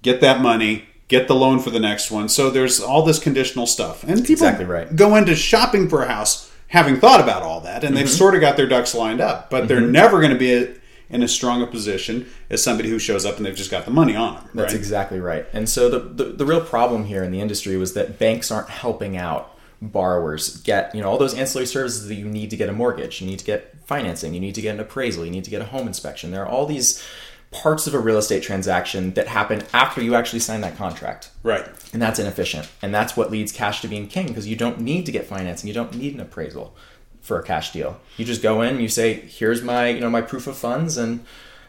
get 0.03 0.21
that 0.21 0.41
money, 0.41 0.87
get 1.09 1.27
the 1.27 1.35
loan 1.35 1.59
for 1.59 1.71
the 1.71 1.81
next 1.81 2.11
one. 2.11 2.29
So 2.29 2.51
there's 2.51 2.81
all 2.81 3.03
this 3.03 3.19
conditional 3.19 3.67
stuff, 3.67 4.05
and 4.05 4.13
people 4.21 4.33
exactly 4.33 4.65
right. 4.65 4.95
go 4.95 5.17
into 5.17 5.35
shopping 5.35 5.89
for 5.89 6.03
a 6.03 6.09
house 6.09 6.50
having 6.71 6.97
thought 6.97 7.21
about 7.21 7.43
all 7.43 7.61
that, 7.61 7.85
and 7.85 7.97
they've 7.97 8.07
Mm-hmm. 8.07 8.15
sort 8.17 8.35
of 8.35 8.41
got 8.41 8.57
their 8.57 8.67
ducks 8.67 8.95
lined 8.95 9.21
up, 9.21 9.51
but 9.51 9.69
they're 9.69 9.81
never 9.81 10.19
going 10.21 10.33
to 10.33 10.39
be 10.39 10.53
a, 10.55 10.75
in 11.11 11.23
as 11.23 11.33
strong 11.33 11.61
a 11.63 11.67
position 11.67 12.27
as 12.49 12.63
somebody 12.63 12.89
who 12.89 12.99
shows 12.99 13.27
up 13.27 13.37
and 13.37 13.45
they've 13.45 13.57
just 13.57 13.71
got 13.71 13.85
the 13.85 13.91
money 13.91 14.15
on 14.17 14.35
them. 14.35 14.45
That's 14.55 14.73
right? 14.73 14.79
exactly 14.79 15.21
right. 15.21 15.45
And 15.53 15.69
so 15.69 15.89
the, 15.91 15.99
the 15.99 16.25
the 16.33 16.47
real 16.47 16.61
problem 16.61 17.05
here 17.05 17.23
in 17.23 17.31
the 17.33 17.41
industry 17.41 17.77
was 17.77 17.95
that 17.95 18.19
banks 18.19 18.51
aren't 18.51 18.69
helping 18.71 19.17
out 19.17 19.57
borrowers 19.83 20.59
get 20.59 20.95
you 20.95 21.01
know 21.01 21.09
all 21.11 21.19
those 21.19 21.35
ancillary 21.35 21.67
services 21.67 22.07
that 22.09 22.15
you 22.15 22.27
need 22.27 22.51
to 22.51 22.57
get 22.57 22.69
a 22.69 22.73
mortgage, 22.73 23.21
you 23.21 23.27
need 23.27 23.39
to 23.41 23.45
get 23.45 23.75
financing, 23.87 24.35
you 24.35 24.41
need 24.41 24.55
to 24.55 24.61
get 24.61 24.75
an 24.75 24.81
appraisal, 24.81 25.25
you 25.25 25.31
need 25.31 25.45
to 25.45 25.51
get 25.51 25.61
a 25.63 25.65
home 25.65 25.87
inspection. 25.89 26.31
There 26.31 26.43
are 26.45 26.49
all 26.49 26.67
these 26.67 27.03
parts 27.51 27.87
of 27.87 27.95
a 27.95 27.99
real 27.99 28.19
estate 28.19 28.43
transaction 28.43 29.13
that 29.15 29.27
happen 29.27 29.63
after 29.73 30.01
you 30.01 30.15
actually 30.15 30.39
sign 30.39 30.61
that 30.61 30.77
contract. 30.77 31.31
right. 31.43 31.67
And 31.93 32.01
that's 32.01 32.21
inefficient. 32.21 32.69
And 32.81 32.95
that's 32.95 33.17
what 33.17 33.31
leads 33.31 33.51
cash 33.51 33.81
to 33.81 33.89
being 33.89 34.07
king 34.07 34.29
because 34.29 34.47
you 34.47 34.55
don't 34.55 34.81
need 34.81 35.07
to 35.07 35.13
get 35.13 35.27
financing. 35.27 35.67
You 35.67 35.75
don't 35.75 35.97
need 35.97 36.15
an 36.15 36.21
appraisal 36.21 36.77
for 37.21 37.41
a 37.41 37.43
cash 37.43 37.73
deal. 37.73 38.01
You 38.17 38.25
just 38.25 38.43
go 38.43 38.63
in, 38.63 38.81
you 38.81 38.89
say, 38.89 39.15
here's 39.15 39.63
my, 39.63 39.89
you 39.89 40.01
know, 40.01 40.09
my 40.09 40.21
proof 40.21 40.47
of 40.47 40.57
funds 40.57 40.97
and 40.97 41.25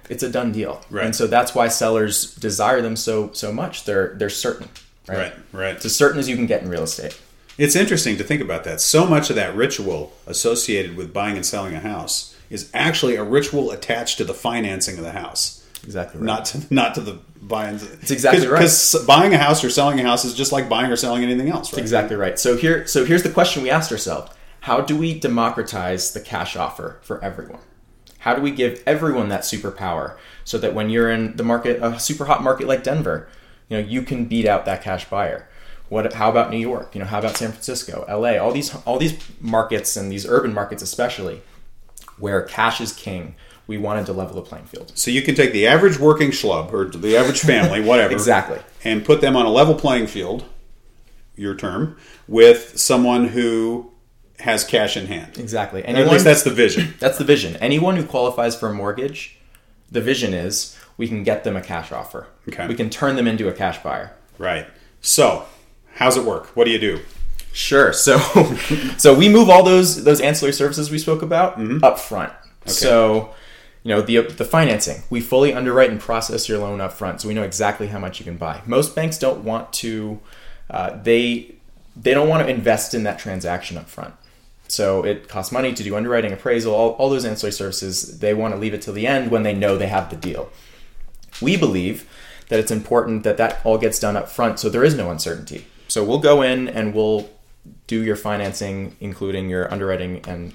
it's 0.10 0.22
a 0.22 0.30
done 0.30 0.52
deal. 0.52 0.84
Right. 0.92 1.06
And 1.06 1.16
so 1.16 1.26
that's 1.26 1.56
why 1.56 1.68
sellers 1.70 2.36
desire 2.36 2.82
them 2.82 2.96
so 2.96 3.32
so 3.34 3.52
much. 3.52 3.86
They're 3.86 4.14
they're 4.16 4.30
certain. 4.30 4.70
Right. 5.08 5.18
Right, 5.18 5.34
right. 5.52 5.76
It's 5.76 5.86
as 5.86 5.96
certain 5.96 6.20
as 6.20 6.30
you 6.30 6.36
can 6.36 6.46
get 6.46 6.62
in 6.62 6.70
real 6.70 6.84
estate. 6.84 7.20
It's 7.58 7.76
interesting 7.76 8.18
to 8.18 8.24
think 8.24 8.42
about 8.42 8.64
that. 8.66 8.82
So 8.82 9.06
much 9.06 9.30
of 9.30 9.36
that 9.36 9.56
ritual 9.56 10.14
associated 10.28 10.96
with 10.96 11.14
buying 11.14 11.36
and 11.36 11.46
selling 11.46 11.74
a 11.76 11.80
house 11.80 12.36
is 12.50 12.70
actually 12.74 13.16
a 13.16 13.24
ritual 13.24 13.72
attached 13.72 14.18
to 14.18 14.24
the 14.24 14.34
financing 14.34 14.98
of 14.98 15.04
the 15.04 15.12
house, 15.12 15.61
Exactly 15.84 16.20
right. 16.20 16.26
not 16.26 16.46
to 16.46 16.74
not 16.74 16.96
to 16.96 17.02
the 17.02 17.20
buying. 17.42 17.76
It's 17.76 18.12
exactly 18.12 18.48
right. 18.48 18.60
Because 18.60 19.04
buying 19.06 19.34
a 19.34 19.38
house 19.38 19.64
or 19.64 19.70
selling 19.70 20.00
a 20.00 20.04
house 20.04 20.26
is 20.26 20.34
just 20.34 20.52
like 20.52 20.70
buying 20.70 20.92
or 20.92 20.96
selling 20.96 21.24
anything 21.24 21.50
else, 21.50 21.74
right? 21.74 21.82
Exactly 21.82 22.16
right. 22.16 22.38
So 22.38 22.56
here, 22.56 22.86
so 22.88 23.06
here's 23.06 23.24
the 23.24 23.30
question 23.30 23.64
we 23.64 23.70
asked 23.70 23.92
ourselves: 23.92 24.32
How 24.62 24.82
do 24.82 24.96
we 24.96 25.20
democratize 25.20 26.14
the 26.14 26.22
cash 26.22 26.56
offer 26.56 27.00
for 27.02 27.24
everyone? 27.24 27.62
How 28.20 28.36
do 28.36 28.42
we 28.42 28.52
give 28.52 28.84
everyone 28.86 29.30
that 29.30 29.42
superpower 29.42 30.18
so 30.44 30.60
that 30.60 30.76
when 30.76 30.92
you're 30.92 31.10
in 31.10 31.36
the 31.38 31.44
market, 31.44 31.82
a 31.82 32.00
super 32.00 32.26
hot 32.26 32.44
market 32.44 32.68
like 32.68 32.84
Denver, 32.84 33.28
you 33.68 33.78
know 33.78 33.84
you 33.84 34.04
can 34.04 34.26
beat 34.26 34.46
out 34.46 34.66
that 34.66 34.84
cash 34.84 35.10
buyer? 35.10 35.48
What? 35.90 36.14
How 36.14 36.30
about 36.30 36.52
New 36.52 36.60
York? 36.60 36.94
You 36.94 37.00
know, 37.00 37.08
how 37.08 37.20
about 37.20 37.36
San 37.36 37.52
Francisco, 37.52 38.06
L.A. 38.08 38.38
All 38.38 38.54
these, 38.54 38.74
all 38.86 38.98
these 38.98 39.20
markets 39.42 39.98
and 39.98 40.10
these 40.12 40.26
urban 40.26 40.54
markets, 40.54 40.82
especially, 40.82 41.42
where 42.18 42.42
cash 42.44 42.80
is 42.80 42.94
king. 42.94 43.36
We 43.72 43.78
wanted 43.78 44.06
to 44.08 44.14
level 44.14 44.36
the 44.36 44.42
playing 44.42 44.66
field. 44.66 44.92
So 44.96 45.12
you 45.12 45.22
can 45.22 45.34
take 45.34 45.54
the 45.54 45.66
average 45.66 45.98
working 45.98 46.32
schlub 46.32 46.74
or 46.74 46.86
the 46.90 47.16
average 47.16 47.40
family, 47.40 47.80
whatever, 47.90 48.12
Exactly. 48.12 48.60
and 48.84 49.06
put 49.06 49.22
them 49.22 49.38
on 49.38 49.46
a 49.46 49.50
level 49.50 49.76
playing 49.76 50.08
field. 50.08 50.44
Your 51.38 51.56
term 51.56 51.96
with 52.28 52.78
someone 52.78 53.30
who 53.30 53.90
has 54.40 54.66
cash 54.66 54.98
in 54.98 55.06
hand. 55.06 55.38
Exactly. 55.38 55.86
Anyone, 55.86 56.08
at 56.08 56.12
least 56.12 56.26
that's 56.26 56.44
the 56.44 56.52
vision. 56.52 56.94
That's 57.00 57.18
the 57.18 57.24
vision. 57.24 57.56
Anyone 57.58 57.96
who 57.96 58.04
qualifies 58.06 58.60
for 58.60 58.68
a 58.70 58.74
mortgage, 58.74 59.38
the 59.90 60.02
vision 60.02 60.34
is 60.34 60.78
we 60.98 61.08
can 61.08 61.24
get 61.24 61.46
them 61.46 61.56
a 61.56 61.62
cash 61.62 61.94
offer. 61.94 62.28
Okay. 62.50 62.68
We 62.68 62.76
can 62.76 62.90
turn 62.90 63.16
them 63.16 63.26
into 63.28 63.48
a 63.48 63.54
cash 63.54 63.82
buyer. 63.82 64.12
Right. 64.38 64.68
So, 65.00 65.46
how's 65.96 66.18
it 66.18 66.26
work? 66.26 66.48
What 66.58 66.66
do 66.66 66.72
you 66.72 66.80
do? 66.80 67.00
Sure. 67.54 67.94
So 68.06 68.18
so 68.98 69.14
we 69.14 69.30
move 69.30 69.50
all 69.50 69.64
those 69.64 70.04
those 70.04 70.20
ancillary 70.20 70.54
services 70.54 70.92
we 70.92 70.98
spoke 71.00 71.22
about 71.22 71.58
Mm-hmm. 71.58 71.84
up 71.84 71.98
front. 71.98 72.34
So 72.66 73.34
you 73.84 73.90
know 73.90 74.02
the 74.02 74.22
the 74.22 74.46
financing. 74.46 75.04
We 75.10 75.22
fully 75.22 75.54
underwrite 75.54 75.90
and 75.90 76.00
process 76.00 76.48
your 76.48 76.60
loan 76.60 76.82
up 76.82 76.94
front 76.94 77.22
so 77.22 77.28
we 77.28 77.34
know 77.34 77.44
exactly 77.44 77.88
how 77.88 78.00
much 78.00 78.20
you 78.20 78.26
can 78.26 78.38
buy. 78.38 78.62
Most 78.66 78.96
banks 78.96 79.18
don't 79.18 79.44
want 79.44 79.74
to 79.74 80.20
uh, 80.70 80.98
they 81.02 81.56
they 81.96 82.14
don't 82.14 82.30
want 82.30 82.46
to 82.46 82.52
invest 82.52 82.94
in 82.94 83.04
that 83.04 83.20
transaction 83.20 83.78
up 83.78 83.90
front 83.90 84.14
so 84.72 85.04
it 85.04 85.28
costs 85.28 85.52
money 85.52 85.74
to 85.74 85.84
do 85.84 85.98
underwriting 85.98 86.32
appraisal 86.32 86.74
all, 86.74 86.92
all 86.92 87.10
those 87.10 87.26
ancillary 87.26 87.52
services. 87.52 88.20
They 88.20 88.34
want 88.34 88.54
to 88.54 88.60
leave 88.60 88.74
it 88.74 88.82
till 88.82 88.94
the 88.94 89.06
end 89.06 89.30
when 89.30 89.44
they 89.44 89.54
know 89.54 89.78
they 89.78 89.88
have 89.88 90.10
the 90.10 90.16
deal. 90.16 90.50
We 91.42 91.58
believe 91.58 92.08
that 92.48 92.58
it's 92.58 92.72
important 92.72 93.24
that 93.24 93.36
that 93.36 93.60
all 93.66 93.78
gets 93.78 94.00
done 94.00 94.16
up 94.16 94.30
front 94.30 94.60
so 94.60 94.70
there 94.70 94.86
is 94.86 94.96
no 94.96 95.12
uncertainty. 95.12 95.66
So 95.90 96.06
we'll 96.06 96.20
go 96.20 96.42
in 96.42 96.70
and 96.70 96.94
we'll 96.94 97.30
do 97.88 98.02
your 98.02 98.16
financing 98.16 98.96
including 99.02 99.50
your 99.50 99.72
underwriting 99.72 100.22
and 100.26 100.54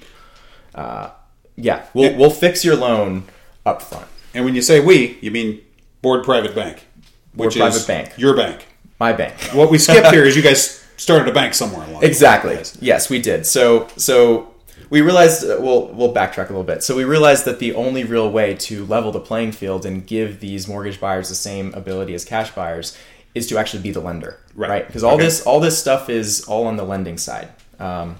uh, 0.73 1.11
yeah 1.57 1.85
we'll, 1.93 2.15
we'll 2.15 2.29
fix 2.29 2.63
your 2.63 2.75
loan 2.75 3.23
up 3.65 3.81
front 3.81 4.07
And 4.33 4.45
when 4.45 4.55
you 4.55 4.61
say 4.61 4.79
we, 4.79 5.17
you 5.21 5.31
mean 5.31 5.61
Board 6.01 6.23
Private 6.23 6.53
Bank, 6.55 6.85
Board 7.33 7.47
which 7.47 7.55
is 7.57 7.61
Private 7.61 7.87
Bank. 7.87 8.17
your 8.17 8.35
bank. 8.35 8.65
my 8.99 9.11
bank 9.13 9.33
What 9.53 9.69
we 9.71 9.77
skipped 9.77 10.11
here 10.11 10.23
is 10.25 10.35
you 10.35 10.43
guys 10.43 10.83
started 10.97 11.27
a 11.27 11.33
bank 11.33 11.53
somewhere 11.53 11.85
along. 11.87 12.01
the 12.01 12.07
exactly 12.07 12.57
yes 12.79 13.09
we 13.09 13.21
did 13.21 13.45
so 13.45 13.87
so 13.97 14.53
we 14.89 15.01
realized 15.01 15.43
uh, 15.43 15.57
we'll 15.59 15.87
we'll 15.87 16.13
backtrack 16.13 16.45
a 16.45 16.53
little 16.53 16.63
bit. 16.63 16.81
So 16.81 16.95
we 16.95 17.03
realized 17.03 17.43
that 17.43 17.59
the 17.59 17.73
only 17.73 18.05
real 18.05 18.31
way 18.31 18.53
to 18.69 18.85
level 18.85 19.11
the 19.11 19.19
playing 19.19 19.51
field 19.51 19.85
and 19.85 20.05
give 20.07 20.39
these 20.39 20.65
mortgage 20.65 21.01
buyers 21.01 21.27
the 21.27 21.35
same 21.35 21.73
ability 21.73 22.13
as 22.13 22.23
cash 22.23 22.51
buyers 22.51 22.97
is 23.35 23.47
to 23.47 23.57
actually 23.57 23.83
be 23.83 23.91
the 23.91 23.99
lender, 23.99 24.39
Right. 24.55 24.87
Because 24.87 25.03
all 25.03 25.15
Okay. 25.15 25.25
this 25.25 25.41
all 25.41 25.59
this 25.59 25.77
stuff 25.77 26.09
is 26.09 26.45
all 26.45 26.67
on 26.67 26.77
the 26.77 26.85
lending 26.85 27.17
side. 27.17 27.49
Um, 27.79 28.15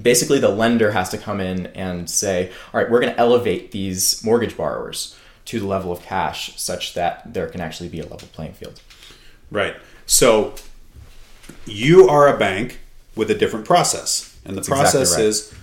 basically, 0.00 0.38
the 0.38 0.48
lender 0.48 0.92
has 0.92 1.08
to 1.10 1.18
come 1.18 1.40
in 1.40 1.66
and 1.68 2.08
say, 2.08 2.50
"All 2.72 2.80
right, 2.80 2.90
we're 2.90 3.00
going 3.00 3.12
to 3.12 3.18
elevate 3.18 3.72
these 3.72 4.22
mortgage 4.24 4.56
borrowers 4.56 5.16
to 5.46 5.60
the 5.60 5.66
level 5.66 5.92
of 5.92 6.02
cash, 6.02 6.52
such 6.56 6.94
that 6.94 7.32
there 7.32 7.48
can 7.48 7.60
actually 7.60 7.88
be 7.88 8.00
a 8.00 8.06
level 8.06 8.28
playing 8.32 8.54
field." 8.54 8.80
Right. 9.50 9.76
So 10.06 10.54
you 11.64 12.08
are 12.08 12.28
a 12.28 12.38
bank 12.38 12.80
with 13.14 13.30
a 13.30 13.34
different 13.34 13.66
process, 13.66 14.36
and 14.44 14.56
the 14.56 14.60
exactly 14.60 14.82
process 14.82 15.16
right. 15.16 15.24
is 15.24 15.54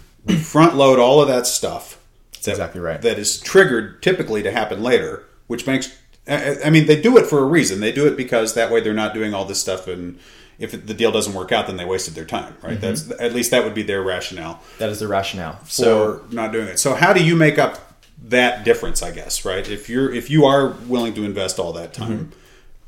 front 0.46 0.76
load 0.76 1.00
all 1.00 1.22
of 1.22 1.28
that 1.28 1.48
stuff. 1.48 2.00
That's 2.34 2.48
exactly 2.48 2.82
right. 2.82 3.02
That 3.02 3.18
is 3.18 3.40
triggered 3.40 4.02
typically 4.02 4.44
to 4.44 4.52
happen 4.52 4.82
later, 4.82 5.24
which 5.48 5.66
banks. 5.66 5.96
I 6.28 6.58
I 6.66 6.70
mean, 6.70 6.88
they 6.88 7.02
do 7.02 7.18
it 7.18 7.26
for 7.26 7.40
a 7.40 7.46
reason. 7.46 7.80
They 7.80 7.92
do 7.92 8.08
it 8.08 8.18
because 8.18 8.54
that 8.54 8.72
way 8.72 8.82
they're 8.82 8.94
not 8.94 9.14
doing 9.14 9.34
all 9.34 9.46
this 9.46 9.62
stuff, 9.62 9.88
and 9.88 10.20
if 10.64 10.72
the 10.86 10.94
deal 10.94 11.12
doesn't 11.12 11.34
work 11.34 11.52
out, 11.52 11.68
then 11.68 11.78
they 11.78 11.86
wasted 11.86 12.16
their 12.16 12.26
time. 12.26 12.56
Right. 12.62 12.80
That's 12.80 13.12
at 13.20 13.34
least 13.34 13.52
that 13.52 13.64
would 13.64 13.74
be 13.76 13.84
their 13.84 14.02
rationale 14.02 14.62
that 14.80 14.90
is 14.90 15.00
the 15.00 15.08
rationale. 15.08 15.58
for 15.58 15.70
So 15.70 16.26
not 16.32 16.52
doing 16.52 16.68
it. 16.68 16.80
So 16.80 16.96
how 16.96 17.14
do 17.14 17.24
you 17.24 17.36
make 17.36 17.58
up 17.60 17.94
that 18.26 18.64
difference? 18.64 19.04
I 19.04 19.12
guess 19.12 19.46
right. 19.46 19.68
If 19.68 19.90
you're 19.90 20.12
if 20.14 20.30
you 20.30 20.46
are 20.46 20.70
willing 20.88 21.14
to 21.16 21.24
invest 21.26 21.60
all 21.60 21.74
that 21.74 21.94
time, 21.94 22.32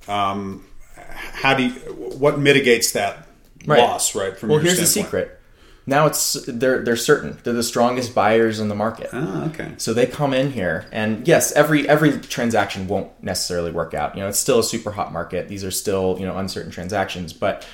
um, 0.08 0.64
how 0.96 1.54
do 1.54 1.64
you, 1.64 1.72
what 2.18 2.40
mitigates 2.40 2.92
that 2.94 3.28
Right. 3.66 3.80
loss? 3.80 4.14
Right. 4.16 4.38
From 4.38 4.50
Well, 4.50 4.60
your 4.60 4.66
here's 4.74 4.80
the 4.80 4.86
secret. 4.86 5.40
Now 5.88 6.08
it's 6.08 6.34
they're 6.48 6.84
they're 6.84 6.96
certain 6.96 7.38
they're 7.44 7.54
the 7.54 7.62
strongest 7.62 8.16
buyers 8.16 8.60
in 8.60 8.70
the 8.70 8.76
market. 8.76 9.10
Ah, 9.14 9.46
okay. 9.46 9.74
So 9.78 9.94
they 9.94 10.08
come 10.08 10.34
in 10.34 10.52
here, 10.52 10.86
and 10.92 11.28
yes, 11.28 11.52
every 11.52 11.88
every 11.88 12.20
transaction 12.20 12.88
won't 12.88 13.12
necessarily 13.24 13.72
work 13.72 13.94
out. 13.94 14.16
You 14.16 14.22
know, 14.22 14.28
it's 14.28 14.40
still 14.40 14.60
a 14.60 14.64
super 14.64 14.92
hot 14.92 15.14
market. 15.14 15.48
These 15.48 15.64
are 15.64 15.72
still 15.72 16.18
you 16.20 16.26
know 16.26 16.38
uncertain 16.38 16.72
transactions, 16.72 17.34
but 17.34 17.68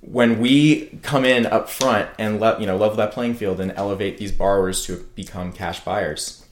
when 0.00 0.40
we 0.40 0.98
come 1.02 1.24
in 1.24 1.46
up 1.46 1.68
front 1.68 2.08
and 2.18 2.40
let 2.40 2.60
you 2.60 2.66
know 2.66 2.76
level 2.76 2.96
that 2.96 3.12
playing 3.12 3.34
field 3.34 3.60
and 3.60 3.72
elevate 3.72 4.18
these 4.18 4.32
borrowers 4.32 4.84
to 4.86 5.04
become 5.14 5.52
cash 5.52 5.80
buyers, 5.84 6.44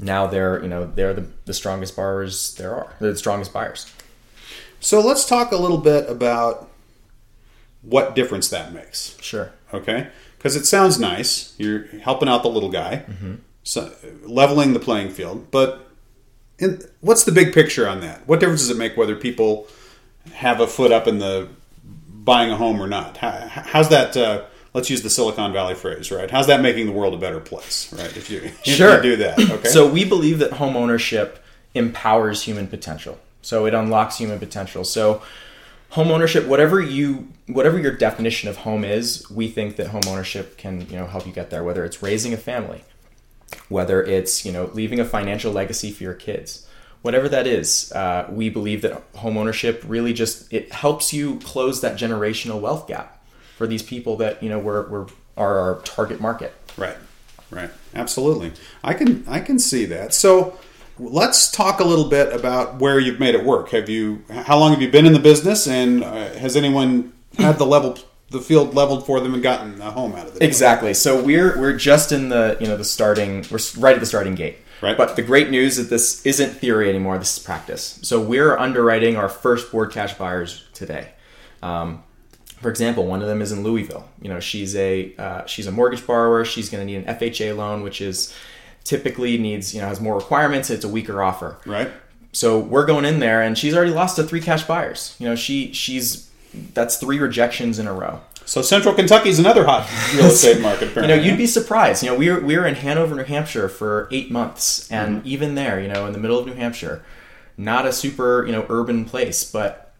now 0.00 0.26
they're 0.26 0.60
you 0.62 0.68
know 0.68 0.84
they're 0.84 1.14
the, 1.14 1.26
the 1.44 1.54
strongest 1.54 1.94
borrowers 1.94 2.54
there 2.56 2.74
are. 2.74 2.92
They're 2.98 3.12
the 3.12 3.18
strongest 3.18 3.52
buyers. 3.52 3.92
So 4.80 5.00
let's 5.00 5.26
talk 5.26 5.52
a 5.52 5.56
little 5.56 5.78
bit 5.78 6.10
about 6.10 6.68
what 7.84 8.14
difference 8.14 8.48
that 8.50 8.72
makes. 8.72 9.16
Sure. 9.20 9.52
Okay, 9.72 10.08
because 10.38 10.56
it 10.56 10.64
sounds 10.66 10.98
nice. 10.98 11.54
You're 11.58 11.84
helping 12.02 12.28
out 12.28 12.42
the 12.42 12.48
little 12.50 12.70
guy, 12.70 13.04
so 13.62 13.92
leveling 14.22 14.72
the 14.72 14.80
playing 14.80 15.10
field. 15.10 15.50
But 15.50 15.88
in, 16.58 16.80
what's 17.00 17.24
the 17.24 17.32
big 17.32 17.52
picture 17.52 17.88
on 17.88 18.00
that? 18.00 18.26
What 18.28 18.40
difference 18.40 18.60
does 18.60 18.70
it 18.70 18.76
make 18.76 18.96
whether 18.96 19.16
people 19.16 19.66
have 20.32 20.60
a 20.60 20.66
foot 20.66 20.92
up 20.92 21.06
in 21.08 21.18
the 21.18 21.48
buying 22.08 22.50
a 22.52 22.56
home 22.56 22.80
or 22.80 22.86
not? 22.86 23.16
How, 23.16 23.32
how's 23.48 23.88
that? 23.88 24.16
Uh, 24.16 24.44
let's 24.74 24.88
use 24.90 25.02
the 25.02 25.10
Silicon 25.10 25.52
Valley 25.52 25.74
phrase, 25.74 26.10
right? 26.12 26.30
How's 26.30 26.46
that 26.46 26.60
making 26.60 26.86
the 26.86 26.92
world 26.92 27.14
a 27.14 27.18
better 27.18 27.40
place, 27.40 27.92
right? 27.92 28.16
If 28.16 28.30
you, 28.30 28.38
if 28.44 28.64
Sure. 28.64 28.96
you 28.96 29.02
do 29.02 29.16
that, 29.16 29.38
okay. 29.38 29.68
So 29.68 29.88
we 29.90 30.04
believe 30.04 30.38
that 30.38 30.52
home 30.52 30.76
ownership 30.76 31.44
empowers 31.74 32.42
human 32.42 32.68
potential. 32.68 33.18
So 33.42 33.66
it 33.66 33.74
unlocks 33.74 34.18
human 34.18 34.38
potential. 34.38 34.84
So 34.84 35.20
home 35.94 36.10
ownership, 36.10 36.44
whatever 36.46 36.80
you 36.80 37.28
whatever 37.46 37.78
your 37.78 37.92
definition 37.92 38.48
of 38.48 38.56
home 38.56 38.84
is, 38.84 39.30
we 39.30 39.46
think 39.46 39.76
that 39.76 39.88
home 39.88 40.02
ownership 40.08 40.58
can, 40.58 40.80
you 40.90 40.96
know, 40.96 41.06
help 41.06 41.24
you 41.24 41.32
get 41.32 41.50
there, 41.50 41.62
whether 41.62 41.84
it's 41.84 42.02
raising 42.02 42.32
a 42.32 42.36
family, 42.36 42.82
whether 43.68 44.02
it's, 44.02 44.44
you 44.44 44.50
know, 44.50 44.68
leaving 44.72 44.98
a 44.98 45.04
financial 45.04 45.52
legacy 45.52 45.92
for 45.92 46.02
your 46.02 46.14
kids. 46.14 46.66
Whatever 47.02 47.28
that 47.28 47.46
is, 47.46 47.92
uh, 47.92 48.26
we 48.28 48.48
believe 48.48 48.82
that 48.82 49.04
home 49.14 49.36
ownership 49.36 49.84
really 49.86 50.12
just 50.12 50.52
it 50.52 50.72
helps 50.72 51.12
you 51.12 51.38
close 51.40 51.80
that 51.82 51.96
generational 51.96 52.60
wealth 52.60 52.88
gap 52.88 53.24
for 53.56 53.68
these 53.68 53.82
people 53.82 54.16
that 54.16 54.42
you 54.42 54.48
know 54.48 54.58
we're, 54.58 54.88
we're 54.88 55.06
are 55.36 55.58
our 55.58 55.80
target 55.82 56.20
market. 56.20 56.54
Right, 56.76 56.96
right, 57.50 57.70
absolutely. 57.94 58.52
I 58.82 58.94
can 58.94 59.24
I 59.28 59.38
can 59.38 59.60
see 59.60 59.84
that. 59.84 60.12
So 60.12 60.58
let's 60.98 61.50
talk 61.50 61.80
a 61.80 61.84
little 61.84 62.08
bit 62.08 62.32
about 62.32 62.80
where 62.80 62.98
you've 62.98 63.20
made 63.20 63.34
it 63.34 63.44
work. 63.44 63.70
Have 63.70 63.88
you? 63.88 64.24
How 64.30 64.58
long 64.58 64.72
have 64.72 64.82
you 64.82 64.90
been 64.90 65.06
in 65.06 65.12
the 65.12 65.18
business, 65.18 65.66
and 65.66 66.04
uh, 66.04 66.30
has 66.34 66.56
anyone 66.56 67.12
had 67.38 67.58
the 67.58 67.66
level 67.66 67.98
the 68.30 68.40
field 68.40 68.74
leveled 68.74 69.06
for 69.06 69.20
them 69.20 69.34
and 69.34 69.42
gotten 69.42 69.80
a 69.80 69.90
home 69.90 70.14
out 70.14 70.26
of 70.26 70.36
it? 70.36 70.42
Exactly. 70.42 70.94
So 70.94 71.22
we're 71.22 71.58
we're 71.58 71.76
just 71.76 72.12
in 72.12 72.28
the 72.28 72.56
you 72.60 72.66
know 72.66 72.76
the 72.76 72.84
starting 72.84 73.44
we're 73.50 73.58
right 73.78 73.94
at 73.94 74.00
the 74.00 74.06
starting 74.06 74.34
gate. 74.34 74.58
Right. 74.80 74.96
But 74.96 75.16
the 75.16 75.22
great 75.22 75.50
news 75.50 75.78
is 75.78 75.88
this 75.88 76.24
isn't 76.26 76.50
theory 76.50 76.90
anymore. 76.90 77.16
This 77.18 77.38
is 77.38 77.42
practice. 77.42 77.98
So 78.02 78.20
we're 78.20 78.58
underwriting 78.58 79.16
our 79.16 79.28
first 79.28 79.72
board 79.72 79.92
cash 79.92 80.14
buyers 80.14 80.64
today. 80.74 81.12
Um, 81.62 82.02
for 82.60 82.68
example, 82.68 83.06
one 83.06 83.22
of 83.22 83.28
them 83.28 83.40
is 83.40 83.52
in 83.52 83.62
Louisville. 83.62 84.08
You 84.20 84.28
know, 84.28 84.40
she's 84.40 84.76
a 84.76 85.14
uh, 85.16 85.46
she's 85.46 85.66
a 85.66 85.72
mortgage 85.72 86.06
borrower. 86.06 86.44
She's 86.44 86.68
going 86.68 86.80
to 86.80 86.86
need 86.86 87.06
an 87.06 87.16
FHA 87.16 87.56
loan, 87.56 87.82
which 87.82 88.00
is 88.00 88.34
typically 88.84 89.36
needs 89.38 89.74
you 89.74 89.80
know 89.80 89.88
has 89.88 90.00
more 90.00 90.16
requirements. 90.16 90.70
It's 90.70 90.84
a 90.84 90.88
weaker 90.88 91.22
offer. 91.22 91.56
Right. 91.66 91.90
So 92.32 92.58
we're 92.58 92.86
going 92.86 93.04
in 93.04 93.20
there, 93.20 93.42
and 93.42 93.56
she's 93.56 93.74
already 93.74 93.92
lost 93.92 94.16
to 94.16 94.24
three 94.24 94.40
cash 94.40 94.64
buyers. 94.64 95.16
You 95.18 95.28
know, 95.28 95.36
she 95.36 95.72
she's 95.72 96.30
that's 96.74 96.96
three 96.96 97.18
rejections 97.18 97.78
in 97.78 97.86
a 97.86 97.92
row. 97.92 98.20
So 98.46 98.60
Central 98.60 98.94
Kentucky 98.94 99.30
is 99.30 99.38
another 99.38 99.64
hot 99.64 99.88
real 100.14 100.26
estate 100.26 100.60
market. 100.60 100.94
You 100.96 101.06
know, 101.06 101.14
you'd 101.14 101.38
be 101.38 101.46
surprised. 101.46 102.02
You 102.02 102.10
know, 102.10 102.16
we 102.16 102.30
were 102.30 102.40
we 102.40 102.56
were 102.56 102.66
in 102.66 102.74
Hanover, 102.74 103.14
New 103.14 103.24
Hampshire 103.24 103.68
for 103.68 104.08
eight 104.10 104.30
months, 104.30 104.90
and 104.90 105.18
mm-hmm. 105.18 105.28
even 105.28 105.54
there, 105.54 105.80
you 105.80 105.88
know, 105.88 106.06
in 106.06 106.12
the 106.12 106.18
middle 106.18 106.38
of 106.38 106.46
New 106.46 106.54
Hampshire, 106.54 107.04
not 107.56 107.86
a 107.86 107.92
super 107.92 108.44
you 108.44 108.52
know 108.52 108.66
urban 108.68 109.04
place, 109.04 109.50
but 109.50 109.94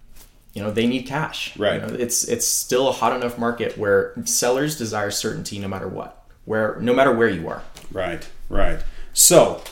you 0.52 0.62
know 0.62 0.70
they 0.70 0.86
need 0.86 1.06
cash. 1.06 1.56
Right. 1.56 1.80
You 1.80 1.86
know, 1.86 1.94
it's 1.94 2.24
it's 2.24 2.46
still 2.46 2.88
a 2.88 2.92
hot 2.92 3.16
enough 3.16 3.38
market 3.38 3.78
where 3.78 4.12
sellers 4.24 4.76
desire 4.76 5.10
certainty 5.10 5.58
no 5.58 5.68
matter 5.68 5.88
what, 5.88 6.26
where 6.44 6.78
no 6.80 6.92
matter 6.92 7.12
where 7.12 7.28
you 7.28 7.48
are. 7.48 7.62
Right, 7.90 8.28
right. 8.48 8.80
So 9.12 9.62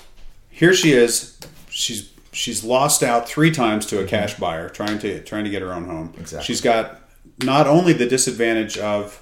here 0.51 0.75
she 0.75 0.93
is. 0.93 1.39
She's 1.71 2.13
she's 2.33 2.65
lost 2.65 3.03
out 3.03 3.29
three 3.29 3.51
times 3.51 3.87
to 3.87 4.03
a 4.03 4.07
cash 4.07 4.39
buyer 4.39 4.69
trying 4.69 4.99
to 5.01 5.23
trying 5.23 5.45
to 5.45 5.51
get 5.51 5.63
her 5.63 5.73
own 5.73 5.85
home. 5.85 6.15
Exactly. 6.19 6.45
She's 6.45 6.61
got 6.61 7.01
not 7.43 7.67
only 7.67 7.93
the 7.93 8.07
disadvantage 8.07 8.79
of 8.79 9.19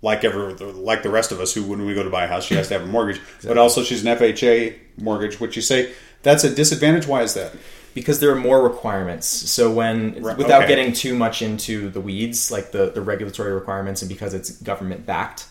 like 0.00 0.24
ever 0.24 0.52
like 0.52 1.02
the 1.02 1.10
rest 1.10 1.32
of 1.32 1.40
us 1.40 1.54
who 1.54 1.62
when 1.64 1.84
we 1.84 1.94
go 1.94 2.02
to 2.02 2.10
buy 2.10 2.24
a 2.24 2.28
house 2.28 2.44
she 2.44 2.54
has 2.54 2.68
to 2.68 2.74
have 2.74 2.82
a 2.82 2.86
mortgage, 2.86 3.20
but 3.44 3.58
also 3.58 3.82
she's 3.82 4.04
an 4.04 4.16
FHA 4.16 4.76
mortgage, 4.98 5.40
which 5.40 5.56
you 5.56 5.62
say 5.62 5.92
that's 6.22 6.44
a 6.44 6.54
disadvantage. 6.54 7.06
Why 7.06 7.22
is 7.22 7.34
that? 7.34 7.54
because 7.98 8.20
there 8.20 8.30
are 8.30 8.36
more 8.36 8.62
requirements. 8.62 9.26
So 9.26 9.72
when 9.72 10.22
without 10.22 10.62
okay. 10.62 10.68
getting 10.68 10.92
too 10.92 11.14
much 11.14 11.42
into 11.42 11.90
the 11.90 12.00
weeds, 12.00 12.50
like 12.50 12.70
the, 12.70 12.90
the 12.90 13.00
regulatory 13.00 13.52
requirements, 13.52 14.02
and 14.02 14.08
because 14.08 14.34
it's 14.34 14.50
government 14.62 15.04
backed, 15.04 15.46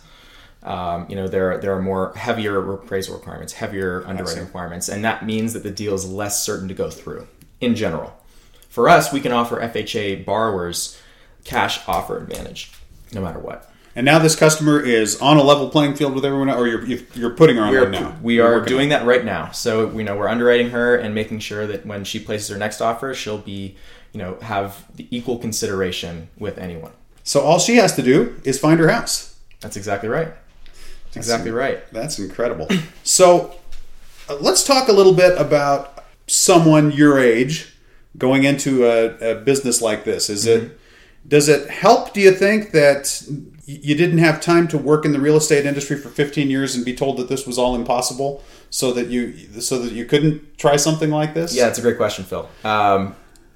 um, 0.63 1.05
you 1.09 1.15
know 1.15 1.27
there 1.27 1.57
there 1.57 1.73
are 1.73 1.81
more 1.81 2.13
heavier 2.15 2.73
appraisal 2.73 3.15
requirements, 3.15 3.53
heavier 3.53 4.03
underwriting 4.05 4.43
requirements, 4.43 4.89
and 4.89 5.03
that 5.05 5.25
means 5.25 5.53
that 5.53 5.63
the 5.63 5.71
deal 5.71 5.93
is 5.93 6.09
less 6.09 6.43
certain 6.43 6.67
to 6.67 6.73
go 6.73 6.89
through 6.89 7.27
in 7.61 7.75
general. 7.75 8.13
For 8.69 8.89
us, 8.89 9.11
we 9.11 9.19
can 9.21 9.31
offer 9.31 9.59
FHA 9.59 10.25
borrowers 10.25 10.99
cash 11.43 11.79
offer 11.87 12.17
advantage, 12.17 12.71
no 13.13 13.21
matter 13.21 13.39
what. 13.39 13.71
And 13.95 14.05
now 14.05 14.19
this 14.19 14.35
customer 14.35 14.79
is 14.79 15.19
on 15.21 15.37
a 15.37 15.41
level 15.43 15.69
playing 15.71 15.95
field 15.95 16.13
with 16.13 16.23
everyone, 16.23 16.49
or 16.51 16.67
you're 16.67 16.85
you're- 16.85 17.35
putting 17.35 17.55
her 17.55 17.63
on 17.63 17.71
We 17.71 17.77
are, 17.77 17.89
now. 17.89 18.15
we 18.21 18.35
You're 18.35 18.61
doing 18.63 18.83
on 18.83 18.89
that 18.89 19.05
right 19.07 19.25
now. 19.25 19.49
So 19.51 19.89
you 19.97 20.03
know 20.03 20.15
we're 20.15 20.27
underwriting 20.27 20.69
her 20.69 20.95
and 20.95 21.15
making 21.15 21.39
sure 21.39 21.65
that 21.65 21.85
when 21.85 22.03
she 22.03 22.19
places 22.19 22.49
her 22.49 22.57
next 22.57 22.79
offer, 22.81 23.15
she'll 23.15 23.39
be 23.39 23.75
you 24.13 24.19
know 24.19 24.37
have 24.41 24.85
the 24.95 25.07
equal 25.09 25.39
consideration 25.39 26.29
with 26.37 26.59
anyone. 26.59 26.91
So 27.23 27.41
all 27.41 27.57
she 27.57 27.77
has 27.77 27.95
to 27.95 28.03
do 28.03 28.39
is 28.43 28.59
find 28.59 28.79
her 28.79 28.89
house. 28.89 29.35
That's 29.61 29.75
exactly 29.77 30.09
right. 30.09 30.33
That's 31.13 31.17
exactly 31.17 31.51
right. 31.51 31.79
That's 31.91 32.19
incredible. 32.19 32.67
so 33.03 33.55
uh, 34.29 34.35
let's 34.35 34.63
talk 34.63 34.87
a 34.87 34.93
little 34.93 35.13
bit 35.13 35.39
about 35.39 36.05
someone 36.27 36.91
your 36.91 37.19
age 37.19 37.73
going 38.17 38.43
into 38.43 38.85
a, 38.85 39.31
a 39.31 39.35
business 39.35 39.81
like 39.81 40.03
this. 40.03 40.29
Is 40.29 40.45
it 40.45 40.79
does 41.27 41.49
it 41.49 41.69
help? 41.69 42.13
Do 42.13 42.21
you 42.21 42.31
think 42.31 42.71
that 42.71 43.21
you 43.65 43.95
didn't 43.95 44.19
have 44.19 44.39
time 44.39 44.67
to 44.69 44.77
work 44.77 45.03
in 45.03 45.11
the 45.11 45.19
real 45.19 45.35
estate 45.35 45.65
industry 45.65 45.97
for 45.97 46.09
15 46.09 46.49
years 46.49 46.75
and 46.75 46.85
be 46.85 46.95
told 46.95 47.17
that 47.17 47.27
this 47.27 47.45
was 47.45 47.57
all 47.57 47.75
impossible, 47.75 48.41
so 48.69 48.93
that 48.93 49.07
you 49.07 49.61
so 49.61 49.79
that 49.79 49.91
you 49.91 50.05
couldn't 50.05 50.57
try 50.57 50.77
something 50.77 51.09
like 51.09 51.33
this? 51.33 51.55
Yeah, 51.55 51.67
it's 51.67 51.79
a 51.79 51.81
great 51.81 51.97
question, 51.97 52.23
Phil. 52.23 52.47
Um, 52.63 53.15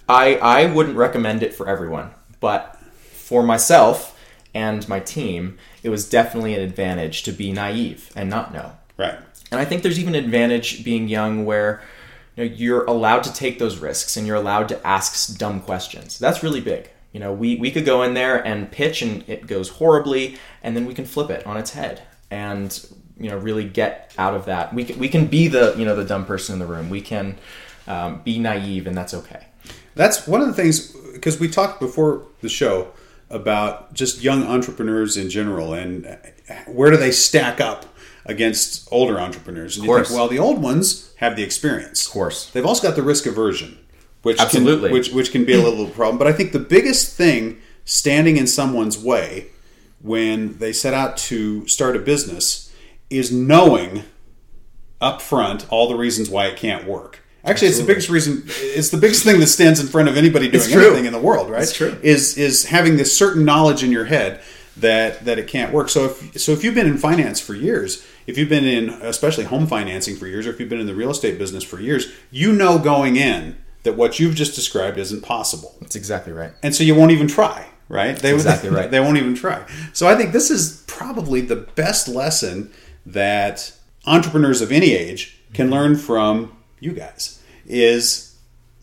I 0.09 0.35
I 0.35 0.65
wouldn't 0.65 0.97
recommend 0.97 1.43
it 1.43 1.53
for 1.53 1.67
everyone, 1.67 2.11
but 2.39 2.77
for 3.13 3.43
myself 3.43 4.10
and 4.53 4.87
my 4.87 4.99
team, 4.99 5.57
it 5.83 5.89
was 5.89 6.07
definitely 6.07 6.55
an 6.55 6.61
advantage 6.61 7.23
to 7.23 7.31
be 7.31 7.51
naive 7.51 8.11
and 8.15 8.29
not 8.29 8.53
know. 8.53 8.73
Right. 8.97 9.17
And 9.51 9.59
I 9.59 9.65
think 9.65 9.83
there's 9.83 9.99
even 9.99 10.15
an 10.15 10.23
advantage 10.23 10.83
being 10.83 11.07
young 11.07 11.45
where 11.45 11.81
you 12.35 12.45
know, 12.45 12.55
you're 12.55 12.85
allowed 12.85 13.23
to 13.23 13.33
take 13.33 13.59
those 13.59 13.77
risks 13.77 14.17
and 14.17 14.25
you're 14.25 14.35
allowed 14.35 14.69
to 14.69 14.87
ask 14.87 15.37
dumb 15.37 15.61
questions. 15.61 16.19
That's 16.19 16.43
really 16.43 16.61
big. 16.61 16.89
You 17.11 17.19
know, 17.19 17.33
we, 17.33 17.57
we 17.57 17.71
could 17.71 17.85
go 17.85 18.03
in 18.03 18.13
there 18.13 18.45
and 18.45 18.71
pitch 18.71 19.01
and 19.01 19.27
it 19.27 19.45
goes 19.45 19.67
horribly, 19.67 20.37
and 20.63 20.77
then 20.77 20.85
we 20.85 20.93
can 20.93 21.05
flip 21.05 21.29
it 21.29 21.45
on 21.45 21.57
its 21.57 21.71
head. 21.71 22.03
And 22.29 22.73
you 23.21 23.29
know 23.29 23.37
really 23.37 23.63
get 23.63 24.13
out 24.17 24.33
of 24.33 24.45
that. 24.45 24.73
We 24.73 24.83
can, 24.83 24.99
we 24.99 25.07
can 25.07 25.27
be 25.27 25.47
the 25.47 25.75
you 25.77 25.85
know 25.85 25.95
the 25.95 26.03
dumb 26.03 26.25
person 26.25 26.53
in 26.53 26.59
the 26.59 26.65
room. 26.65 26.89
We 26.89 27.01
can 27.01 27.37
um, 27.87 28.21
be 28.23 28.39
naive, 28.39 28.87
and 28.87 28.97
that's 28.97 29.13
okay. 29.13 29.45
That's 29.95 30.27
one 30.27 30.41
of 30.41 30.47
the 30.47 30.53
things 30.53 30.91
because 31.13 31.39
we 31.39 31.47
talked 31.47 31.79
before 31.79 32.23
the 32.41 32.49
show 32.49 32.91
about 33.31 33.93
just 33.93 34.21
young 34.21 34.43
entrepreneurs 34.43 35.17
in 35.17 35.29
general 35.29 35.73
and 35.73 36.17
where 36.67 36.91
do 36.91 36.97
they 36.97 37.11
stack 37.11 37.59
up 37.59 37.85
against 38.25 38.87
older 38.91 39.19
entrepreneurs. 39.19 39.77
And 39.77 39.85
Of 39.85 39.87
course. 39.87 40.09
you 40.09 40.15
think, 40.15 40.19
well, 40.19 40.27
the 40.27 40.39
old 40.39 40.61
ones 40.61 41.13
have 41.17 41.35
the 41.35 41.43
experience. 41.43 42.05
Of 42.05 42.13
course. 42.13 42.49
They've 42.49 42.65
also 42.65 42.87
got 42.87 42.95
the 42.95 43.03
risk 43.03 43.25
aversion, 43.25 43.77
which 44.21 44.39
Absolutely. 44.39 44.89
can, 44.89 44.93
which 44.93 45.11
which 45.11 45.31
can 45.31 45.45
be 45.45 45.53
a 45.53 45.61
little 45.61 45.87
problem. 45.87 46.17
But 46.17 46.27
I 46.27 46.33
think 46.33 46.51
the 46.51 46.59
biggest 46.59 47.15
thing 47.15 47.59
standing 47.85 48.37
in 48.37 48.47
someone's 48.47 48.97
way 48.97 49.47
when 50.01 50.57
they 50.57 50.73
set 50.73 50.93
out 50.93 51.17
to 51.17 51.67
start 51.67 51.95
a 51.95 51.99
business 51.99 52.71
is 53.09 53.31
knowing 53.31 54.03
up 54.99 55.21
front 55.21 55.65
all 55.69 55.89
the 55.89 55.95
reasons 55.95 56.29
why 56.29 56.45
it 56.47 56.57
can't 56.57 56.85
work. 56.85 57.19
Actually, 57.43 57.69
it's 57.69 57.79
the 57.79 57.85
biggest 57.85 58.09
reason. 58.09 58.43
It's 58.47 58.89
the 58.89 58.97
biggest 58.97 59.23
thing 59.23 59.39
that 59.39 59.47
stands 59.47 59.79
in 59.79 59.87
front 59.87 60.09
of 60.09 60.17
anybody 60.17 60.49
doing 60.49 60.71
anything 60.71 61.05
in 61.05 61.13
the 61.13 61.19
world, 61.19 61.49
right? 61.49 61.63
It's 61.63 61.73
true. 61.73 61.97
Is 62.01 62.37
is 62.37 62.65
having 62.65 62.97
this 62.97 63.15
certain 63.17 63.45
knowledge 63.45 63.83
in 63.83 63.91
your 63.91 64.05
head 64.05 64.41
that 64.77 65.25
that 65.25 65.39
it 65.39 65.47
can't 65.47 65.73
work. 65.73 65.89
So 65.89 66.05
if 66.05 66.39
so, 66.39 66.51
if 66.51 66.63
you've 66.63 66.75
been 66.75 66.87
in 66.87 66.97
finance 66.97 67.39
for 67.39 67.55
years, 67.55 68.05
if 68.27 68.37
you've 68.37 68.49
been 68.49 68.65
in 68.65 68.89
especially 68.89 69.45
home 69.45 69.65
financing 69.65 70.15
for 70.15 70.27
years, 70.27 70.45
or 70.45 70.51
if 70.51 70.59
you've 70.59 70.69
been 70.69 70.79
in 70.79 70.87
the 70.87 70.95
real 70.95 71.09
estate 71.09 71.39
business 71.39 71.63
for 71.63 71.79
years, 71.79 72.11
you 72.29 72.53
know 72.53 72.77
going 72.77 73.15
in 73.15 73.57
that 73.83 73.97
what 73.97 74.19
you've 74.19 74.35
just 74.35 74.55
described 74.55 74.97
isn't 74.97 75.21
possible 75.21 75.75
That's 75.81 75.95
exactly 75.95 76.33
right. 76.33 76.51
and 76.61 76.75
so 76.75 76.83
you 76.83 76.95
won't 76.95 77.11
even 77.11 77.27
try 77.27 77.67
right 77.89 78.17
they 78.17 78.33
exactly 78.33 78.69
right. 78.69 78.91
they 78.91 78.99
won't 78.99 79.17
even 79.17 79.35
try 79.35 79.65
so 79.93 80.07
i 80.07 80.15
think 80.15 80.31
this 80.31 80.49
is 80.49 80.83
probably 80.87 81.41
the 81.41 81.55
best 81.55 82.07
lesson 82.07 82.71
that 83.05 83.73
entrepreneurs 84.05 84.61
of 84.61 84.71
any 84.71 84.93
age 84.93 85.37
can 85.53 85.65
mm-hmm. 85.65 85.73
learn 85.73 85.95
from 85.95 86.55
you 86.81 86.91
guys 86.91 87.41
is 87.65 88.27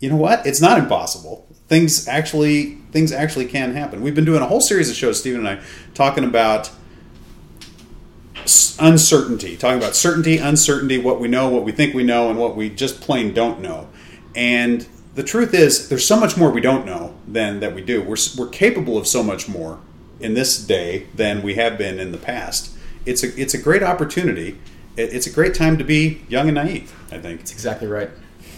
you 0.01 0.09
know 0.09 0.17
what? 0.17 0.47
It's 0.47 0.61
not 0.61 0.79
impossible. 0.79 1.47
Things 1.67 2.09
actually 2.09 2.77
things 2.93 3.13
actually 3.13 3.45
can 3.45 3.75
happen. 3.75 4.01
We've 4.01 4.15
been 4.15 4.25
doing 4.25 4.41
a 4.41 4.47
whole 4.47 4.63
series 4.63 4.89
of 4.89 4.97
shows 4.97 5.21
stephen 5.21 5.47
and 5.47 5.61
i 5.61 5.63
talking 5.93 6.25
about 6.25 6.71
uncertainty 8.79 9.57
talking 9.59 9.77
about 9.77 9.95
certainty 9.95 10.39
uncertainty 10.39 10.97
what 10.97 11.21
we 11.21 11.29
know 11.29 11.51
what 11.51 11.65
we 11.65 11.73
think 11.73 11.93
we 11.93 12.05
know 12.05 12.31
and 12.31 12.39
what 12.39 12.57
we 12.57 12.71
just 12.71 13.01
plain 13.03 13.35
don't 13.35 13.61
know. 13.61 13.89
And 14.35 14.87
the 15.15 15.25
truth 15.25 15.53
is 15.53 15.89
there's 15.89 16.07
so 16.07 16.19
much 16.19 16.37
more 16.37 16.51
we 16.51 16.61
don't 16.61 16.87
know 16.87 17.17
than 17.27 17.61
that 17.61 17.75
we 17.75 17.83
do. 17.83 18.01
We're, 18.01 18.17
we're 18.39 18.49
capable 18.49 18.97
of 18.97 19.07
so 19.07 19.23
much 19.23 19.49
more 19.49 19.81
in 20.21 20.35
this 20.35 20.65
day 20.65 21.09
than 21.15 21.43
we 21.43 21.55
have 21.55 21.77
been 21.77 21.99
in 21.99 22.13
the 22.13 22.19
past. 22.19 22.71
It's 23.05 23.25
a, 23.25 23.41
it's 23.41 23.55
a 23.55 23.59
great 23.59 23.83
opportunity 23.83 24.59
It- 24.99 25.15
it's 25.15 25.27
a 25.27 25.31
great 25.31 25.55
time 25.55 25.79
to 25.79 25.85
be 25.85 26.21
young 26.29 26.49
and 26.49 26.57
naive 26.57 26.93
i 27.13 27.19
think 27.19 27.41
it's 27.41 27.53
exactly 27.53 27.87
right. 27.89 28.11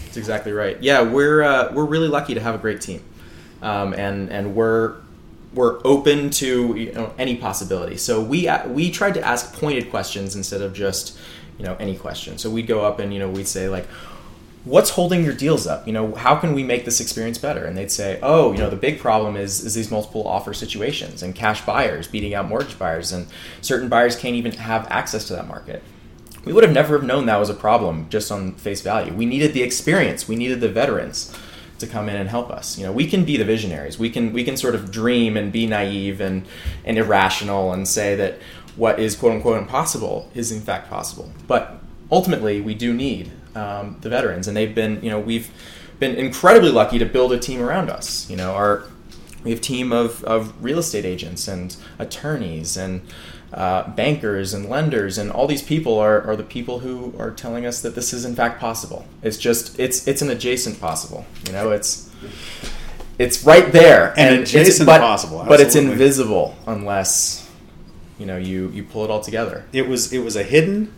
It's 0.07 0.17
exactly 0.17 0.51
right. 0.51 0.75
Yeah, 0.81 1.03
we're 1.03 1.41
uh, 1.41 1.71
we're 1.73 1.85
really 1.85 2.09
lucky 2.09 2.33
to 2.33 2.41
have 2.41 2.53
a 2.53 2.57
great 2.57 2.81
team, 2.81 3.01
um, 3.61 3.93
and 3.93 4.29
and 4.29 4.55
we're 4.55 4.95
we're 5.53 5.79
open 5.85 6.29
to 6.31 6.75
you 6.75 6.91
know, 6.91 7.13
any 7.17 7.37
possibility. 7.37 7.95
So 7.95 8.21
we 8.21 8.45
uh, 8.49 8.67
we 8.67 8.91
tried 8.91 9.13
to 9.13 9.21
ask 9.25 9.53
pointed 9.53 9.89
questions 9.89 10.35
instead 10.35 10.61
of 10.61 10.73
just 10.73 11.17
you 11.57 11.63
know 11.63 11.77
any 11.79 11.95
question. 11.95 12.37
So 12.37 12.49
we'd 12.49 12.67
go 12.67 12.81
up 12.83 12.99
and 12.99 13.13
you 13.13 13.19
know 13.19 13.29
we'd 13.29 13.47
say 13.47 13.69
like. 13.69 13.87
What's 14.63 14.91
holding 14.91 15.23
your 15.23 15.33
deals 15.33 15.65
up? 15.65 15.87
You 15.87 15.93
know, 15.93 16.13
how 16.13 16.35
can 16.35 16.53
we 16.53 16.61
make 16.63 16.85
this 16.85 16.99
experience 16.99 17.39
better? 17.39 17.65
And 17.65 17.75
they'd 17.75 17.89
say, 17.89 18.19
"Oh, 18.21 18.51
you 18.51 18.59
know, 18.59 18.69
the 18.69 18.75
big 18.75 18.99
problem 18.99 19.35
is 19.35 19.65
is 19.65 19.73
these 19.73 19.89
multiple 19.89 20.27
offer 20.27 20.53
situations 20.53 21.23
and 21.23 21.33
cash 21.33 21.65
buyers 21.65 22.05
beating 22.07 22.35
out 22.35 22.47
mortgage 22.47 22.77
buyers, 22.77 23.11
and 23.11 23.25
certain 23.61 23.89
buyers 23.89 24.15
can't 24.15 24.35
even 24.35 24.51
have 24.51 24.85
access 24.91 25.25
to 25.29 25.33
that 25.33 25.47
market." 25.47 25.81
We 26.45 26.53
would 26.53 26.63
have 26.63 26.73
never 26.73 26.97
have 26.97 27.05
known 27.05 27.25
that 27.27 27.39
was 27.39 27.49
a 27.49 27.53
problem 27.53 28.07
just 28.09 28.31
on 28.31 28.53
face 28.53 28.81
value. 28.81 29.13
We 29.13 29.25
needed 29.25 29.53
the 29.53 29.63
experience. 29.63 30.27
We 30.27 30.35
needed 30.35 30.61
the 30.61 30.69
veterans 30.69 31.35
to 31.79 31.87
come 31.87 32.09
in 32.09 32.15
and 32.15 32.29
help 32.29 32.49
us. 32.49 32.77
You 32.77 32.85
know, 32.85 32.91
we 32.91 33.07
can 33.07 33.25
be 33.25 33.37
the 33.37 33.45
visionaries. 33.45 33.99
We 33.99 34.09
can 34.09 34.33
we 34.33 34.43
can 34.43 34.57
sort 34.57 34.75
of 34.75 34.91
dream 34.91 35.37
and 35.37 35.51
be 35.51 35.67
naive 35.67 36.21
and 36.21 36.45
and 36.85 36.97
irrational 36.97 37.73
and 37.73 37.87
say 37.87 38.15
that 38.15 38.39
what 38.75 38.99
is 38.99 39.15
quote 39.15 39.33
unquote 39.33 39.57
impossible 39.57 40.29
is 40.33 40.51
in 40.51 40.61
fact 40.61 40.89
possible. 40.89 41.31
But 41.47 41.79
ultimately, 42.11 42.61
we 42.61 42.73
do 42.73 42.93
need 42.93 43.31
um, 43.55 43.97
the 44.01 44.09
veterans, 44.09 44.47
and 44.47 44.55
they've 44.55 44.73
been 44.73 45.03
you 45.03 45.09
know 45.09 45.19
we've 45.19 45.51
been 45.99 46.15
incredibly 46.15 46.71
lucky 46.71 46.97
to 46.97 47.05
build 47.05 47.33
a 47.33 47.39
team 47.39 47.61
around 47.61 47.89
us. 47.89 48.29
You 48.29 48.37
know, 48.37 48.53
our 48.53 48.85
we 49.43 49.51
have 49.51 49.59
a 49.59 49.63
team 49.63 49.91
of, 49.91 50.23
of 50.23 50.63
real 50.63 50.79
estate 50.79 51.05
agents 51.05 51.47
and 51.47 51.75
attorneys 51.97 52.77
and 52.77 53.01
uh, 53.53 53.89
bankers 53.91 54.53
and 54.53 54.69
lenders 54.69 55.17
and 55.17 55.29
all 55.31 55.45
these 55.47 55.61
people 55.61 55.97
are, 55.99 56.21
are 56.21 56.35
the 56.37 56.43
people 56.43 56.79
who 56.79 57.13
are 57.19 57.31
telling 57.31 57.65
us 57.65 57.81
that 57.81 57.95
this 57.95 58.13
is 58.13 58.23
in 58.25 58.33
fact 58.35 58.59
possible. 58.61 59.05
It's 59.21 59.37
just 59.37 59.77
it's 59.79 60.07
it's 60.07 60.21
an 60.21 60.29
adjacent 60.29 60.79
possible 60.79 61.25
you 61.45 61.51
know? 61.51 61.71
It's 61.71 62.09
it's 63.19 63.43
right 63.43 63.71
there. 63.71 64.13
And, 64.17 64.35
it's- 64.35 64.49
adjacent 64.49 64.87
but, 64.87 64.99
possible, 65.01 65.45
but 65.47 65.59
it's 65.59 65.75
invisible 65.75 66.55
unless 66.65 67.49
you 68.17 68.25
know 68.25 68.37
you 68.37 68.69
you 68.69 68.83
pull 68.83 69.03
it 69.03 69.09
all 69.11 69.21
together. 69.21 69.65
It 69.73 69.87
was 69.87 70.13
it 70.13 70.19
was 70.19 70.35
a 70.35 70.43
hidden, 70.43 70.93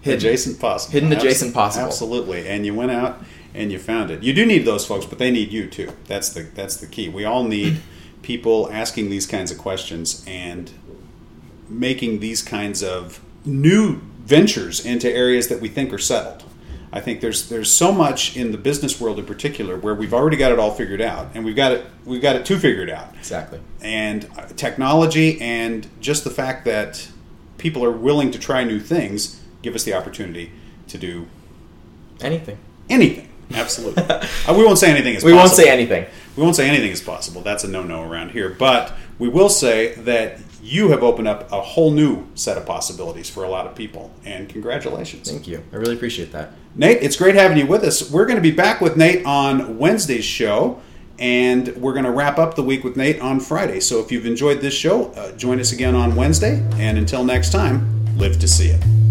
Hidden. 0.00 0.18
adjacent 0.18 0.60
possible. 0.60 0.92
Hidden 0.92 1.12
adjacent 1.12 1.54
possible. 1.54 1.86
absolutely. 1.86 2.48
And 2.48 2.66
you 2.66 2.74
went 2.74 2.90
out 2.90 3.22
and 3.54 3.70
you 3.70 3.78
found 3.78 4.10
it. 4.10 4.22
You 4.22 4.32
do 4.34 4.44
need 4.44 4.64
those 4.64 4.84
folks 4.86 5.06
but 5.06 5.18
they 5.18 5.30
need 5.30 5.52
you 5.52 5.68
too. 5.68 5.92
That's 6.08 6.30
the 6.30 6.42
that's 6.42 6.76
the 6.76 6.86
key. 6.86 7.08
We 7.08 7.24
all 7.24 7.44
need 7.44 7.80
people 8.22 8.68
asking 8.72 9.10
these 9.10 9.26
kinds 9.26 9.50
of 9.52 9.58
questions 9.58 10.24
and 10.26 10.70
making 11.78 12.20
these 12.20 12.42
kinds 12.42 12.82
of 12.82 13.20
new 13.44 14.00
ventures 14.24 14.84
into 14.84 15.10
areas 15.10 15.48
that 15.48 15.60
we 15.60 15.68
think 15.68 15.92
are 15.92 15.98
settled 15.98 16.44
I 16.92 17.00
think 17.00 17.22
there's 17.22 17.48
there's 17.48 17.70
so 17.70 17.90
much 17.90 18.36
in 18.36 18.52
the 18.52 18.58
business 18.58 19.00
world 19.00 19.18
in 19.18 19.24
particular 19.24 19.78
where 19.78 19.94
we've 19.94 20.12
already 20.12 20.36
got 20.36 20.52
it 20.52 20.58
all 20.58 20.72
figured 20.72 21.00
out, 21.00 21.30
and 21.34 21.42
we've 21.42 21.56
got 21.56 21.72
it 21.72 21.86
we've 22.04 22.20
got 22.20 22.36
it 22.36 22.44
too 22.44 22.58
figured 22.58 22.90
out 22.90 23.14
exactly 23.18 23.60
and 23.80 24.28
uh, 24.36 24.46
technology 24.56 25.40
and 25.40 25.88
just 26.00 26.22
the 26.22 26.30
fact 26.30 26.66
that 26.66 27.08
people 27.56 27.82
are 27.82 27.90
willing 27.90 28.30
to 28.30 28.38
try 28.38 28.62
new 28.62 28.78
things 28.78 29.40
give 29.62 29.74
us 29.74 29.84
the 29.84 29.94
opportunity 29.94 30.52
to 30.88 30.98
do 30.98 31.26
anything 32.20 32.58
anything. 32.90 33.28
Absolutely. 33.54 34.02
uh, 34.08 34.54
we 34.56 34.64
won't 34.64 34.78
say 34.78 34.90
anything 34.90 35.14
is 35.14 35.24
we 35.24 35.32
possible. 35.32 35.38
won't 35.38 35.52
say 35.52 35.70
anything 35.70 36.06
We 36.36 36.42
won't 36.42 36.56
say 36.56 36.68
anything 36.68 36.90
is 36.90 37.02
possible. 37.02 37.42
That's 37.42 37.64
a 37.64 37.68
no-no 37.68 38.02
around 38.02 38.30
here. 38.30 38.48
But 38.48 38.94
we 39.18 39.28
will 39.28 39.50
say 39.50 39.94
that 39.96 40.38
you 40.62 40.88
have 40.90 41.02
opened 41.02 41.28
up 41.28 41.50
a 41.50 41.60
whole 41.60 41.90
new 41.90 42.26
set 42.34 42.56
of 42.56 42.64
possibilities 42.64 43.28
for 43.28 43.44
a 43.44 43.48
lot 43.48 43.66
of 43.66 43.74
people. 43.74 44.12
And 44.24 44.48
congratulations. 44.48 45.30
thank 45.30 45.46
you 45.46 45.62
i 45.72 45.76
really 45.76 45.94
appreciate 45.94 46.32
that 46.32 46.52
Nate, 46.74 47.02
it's 47.02 47.16
great 47.16 47.34
having 47.34 47.58
you 47.58 47.66
with 47.66 47.84
us. 47.84 48.10
We're 48.10 48.24
going 48.24 48.36
to 48.36 48.42
be 48.42 48.50
back 48.50 48.80
with 48.80 48.96
Nate 48.96 49.26
on 49.26 49.76
Wednesday's 49.76 50.24
show, 50.24 50.80
and 51.18 51.68
we're 51.76 51.92
going 51.92 52.06
to 52.06 52.10
wrap 52.10 52.38
up 52.38 52.54
the 52.54 52.62
week 52.62 52.82
with 52.82 52.96
Nate 52.96 53.20
on 53.20 53.40
Friday. 53.40 53.80
So 53.80 54.00
if 54.00 54.10
you've 54.10 54.26
enjoyed 54.26 54.60
this 54.60 54.74
show, 54.74 55.12
uh, 55.12 55.32
join 55.32 55.60
us 55.60 55.72
again 55.72 55.94
on 55.94 56.16
Wednesday. 56.16 56.66
And 56.76 56.96
until 56.96 57.24
next 57.24 57.52
time, 57.52 58.16
live 58.16 58.38
to 58.40 58.48
see 58.48 58.68
it. 58.68 59.01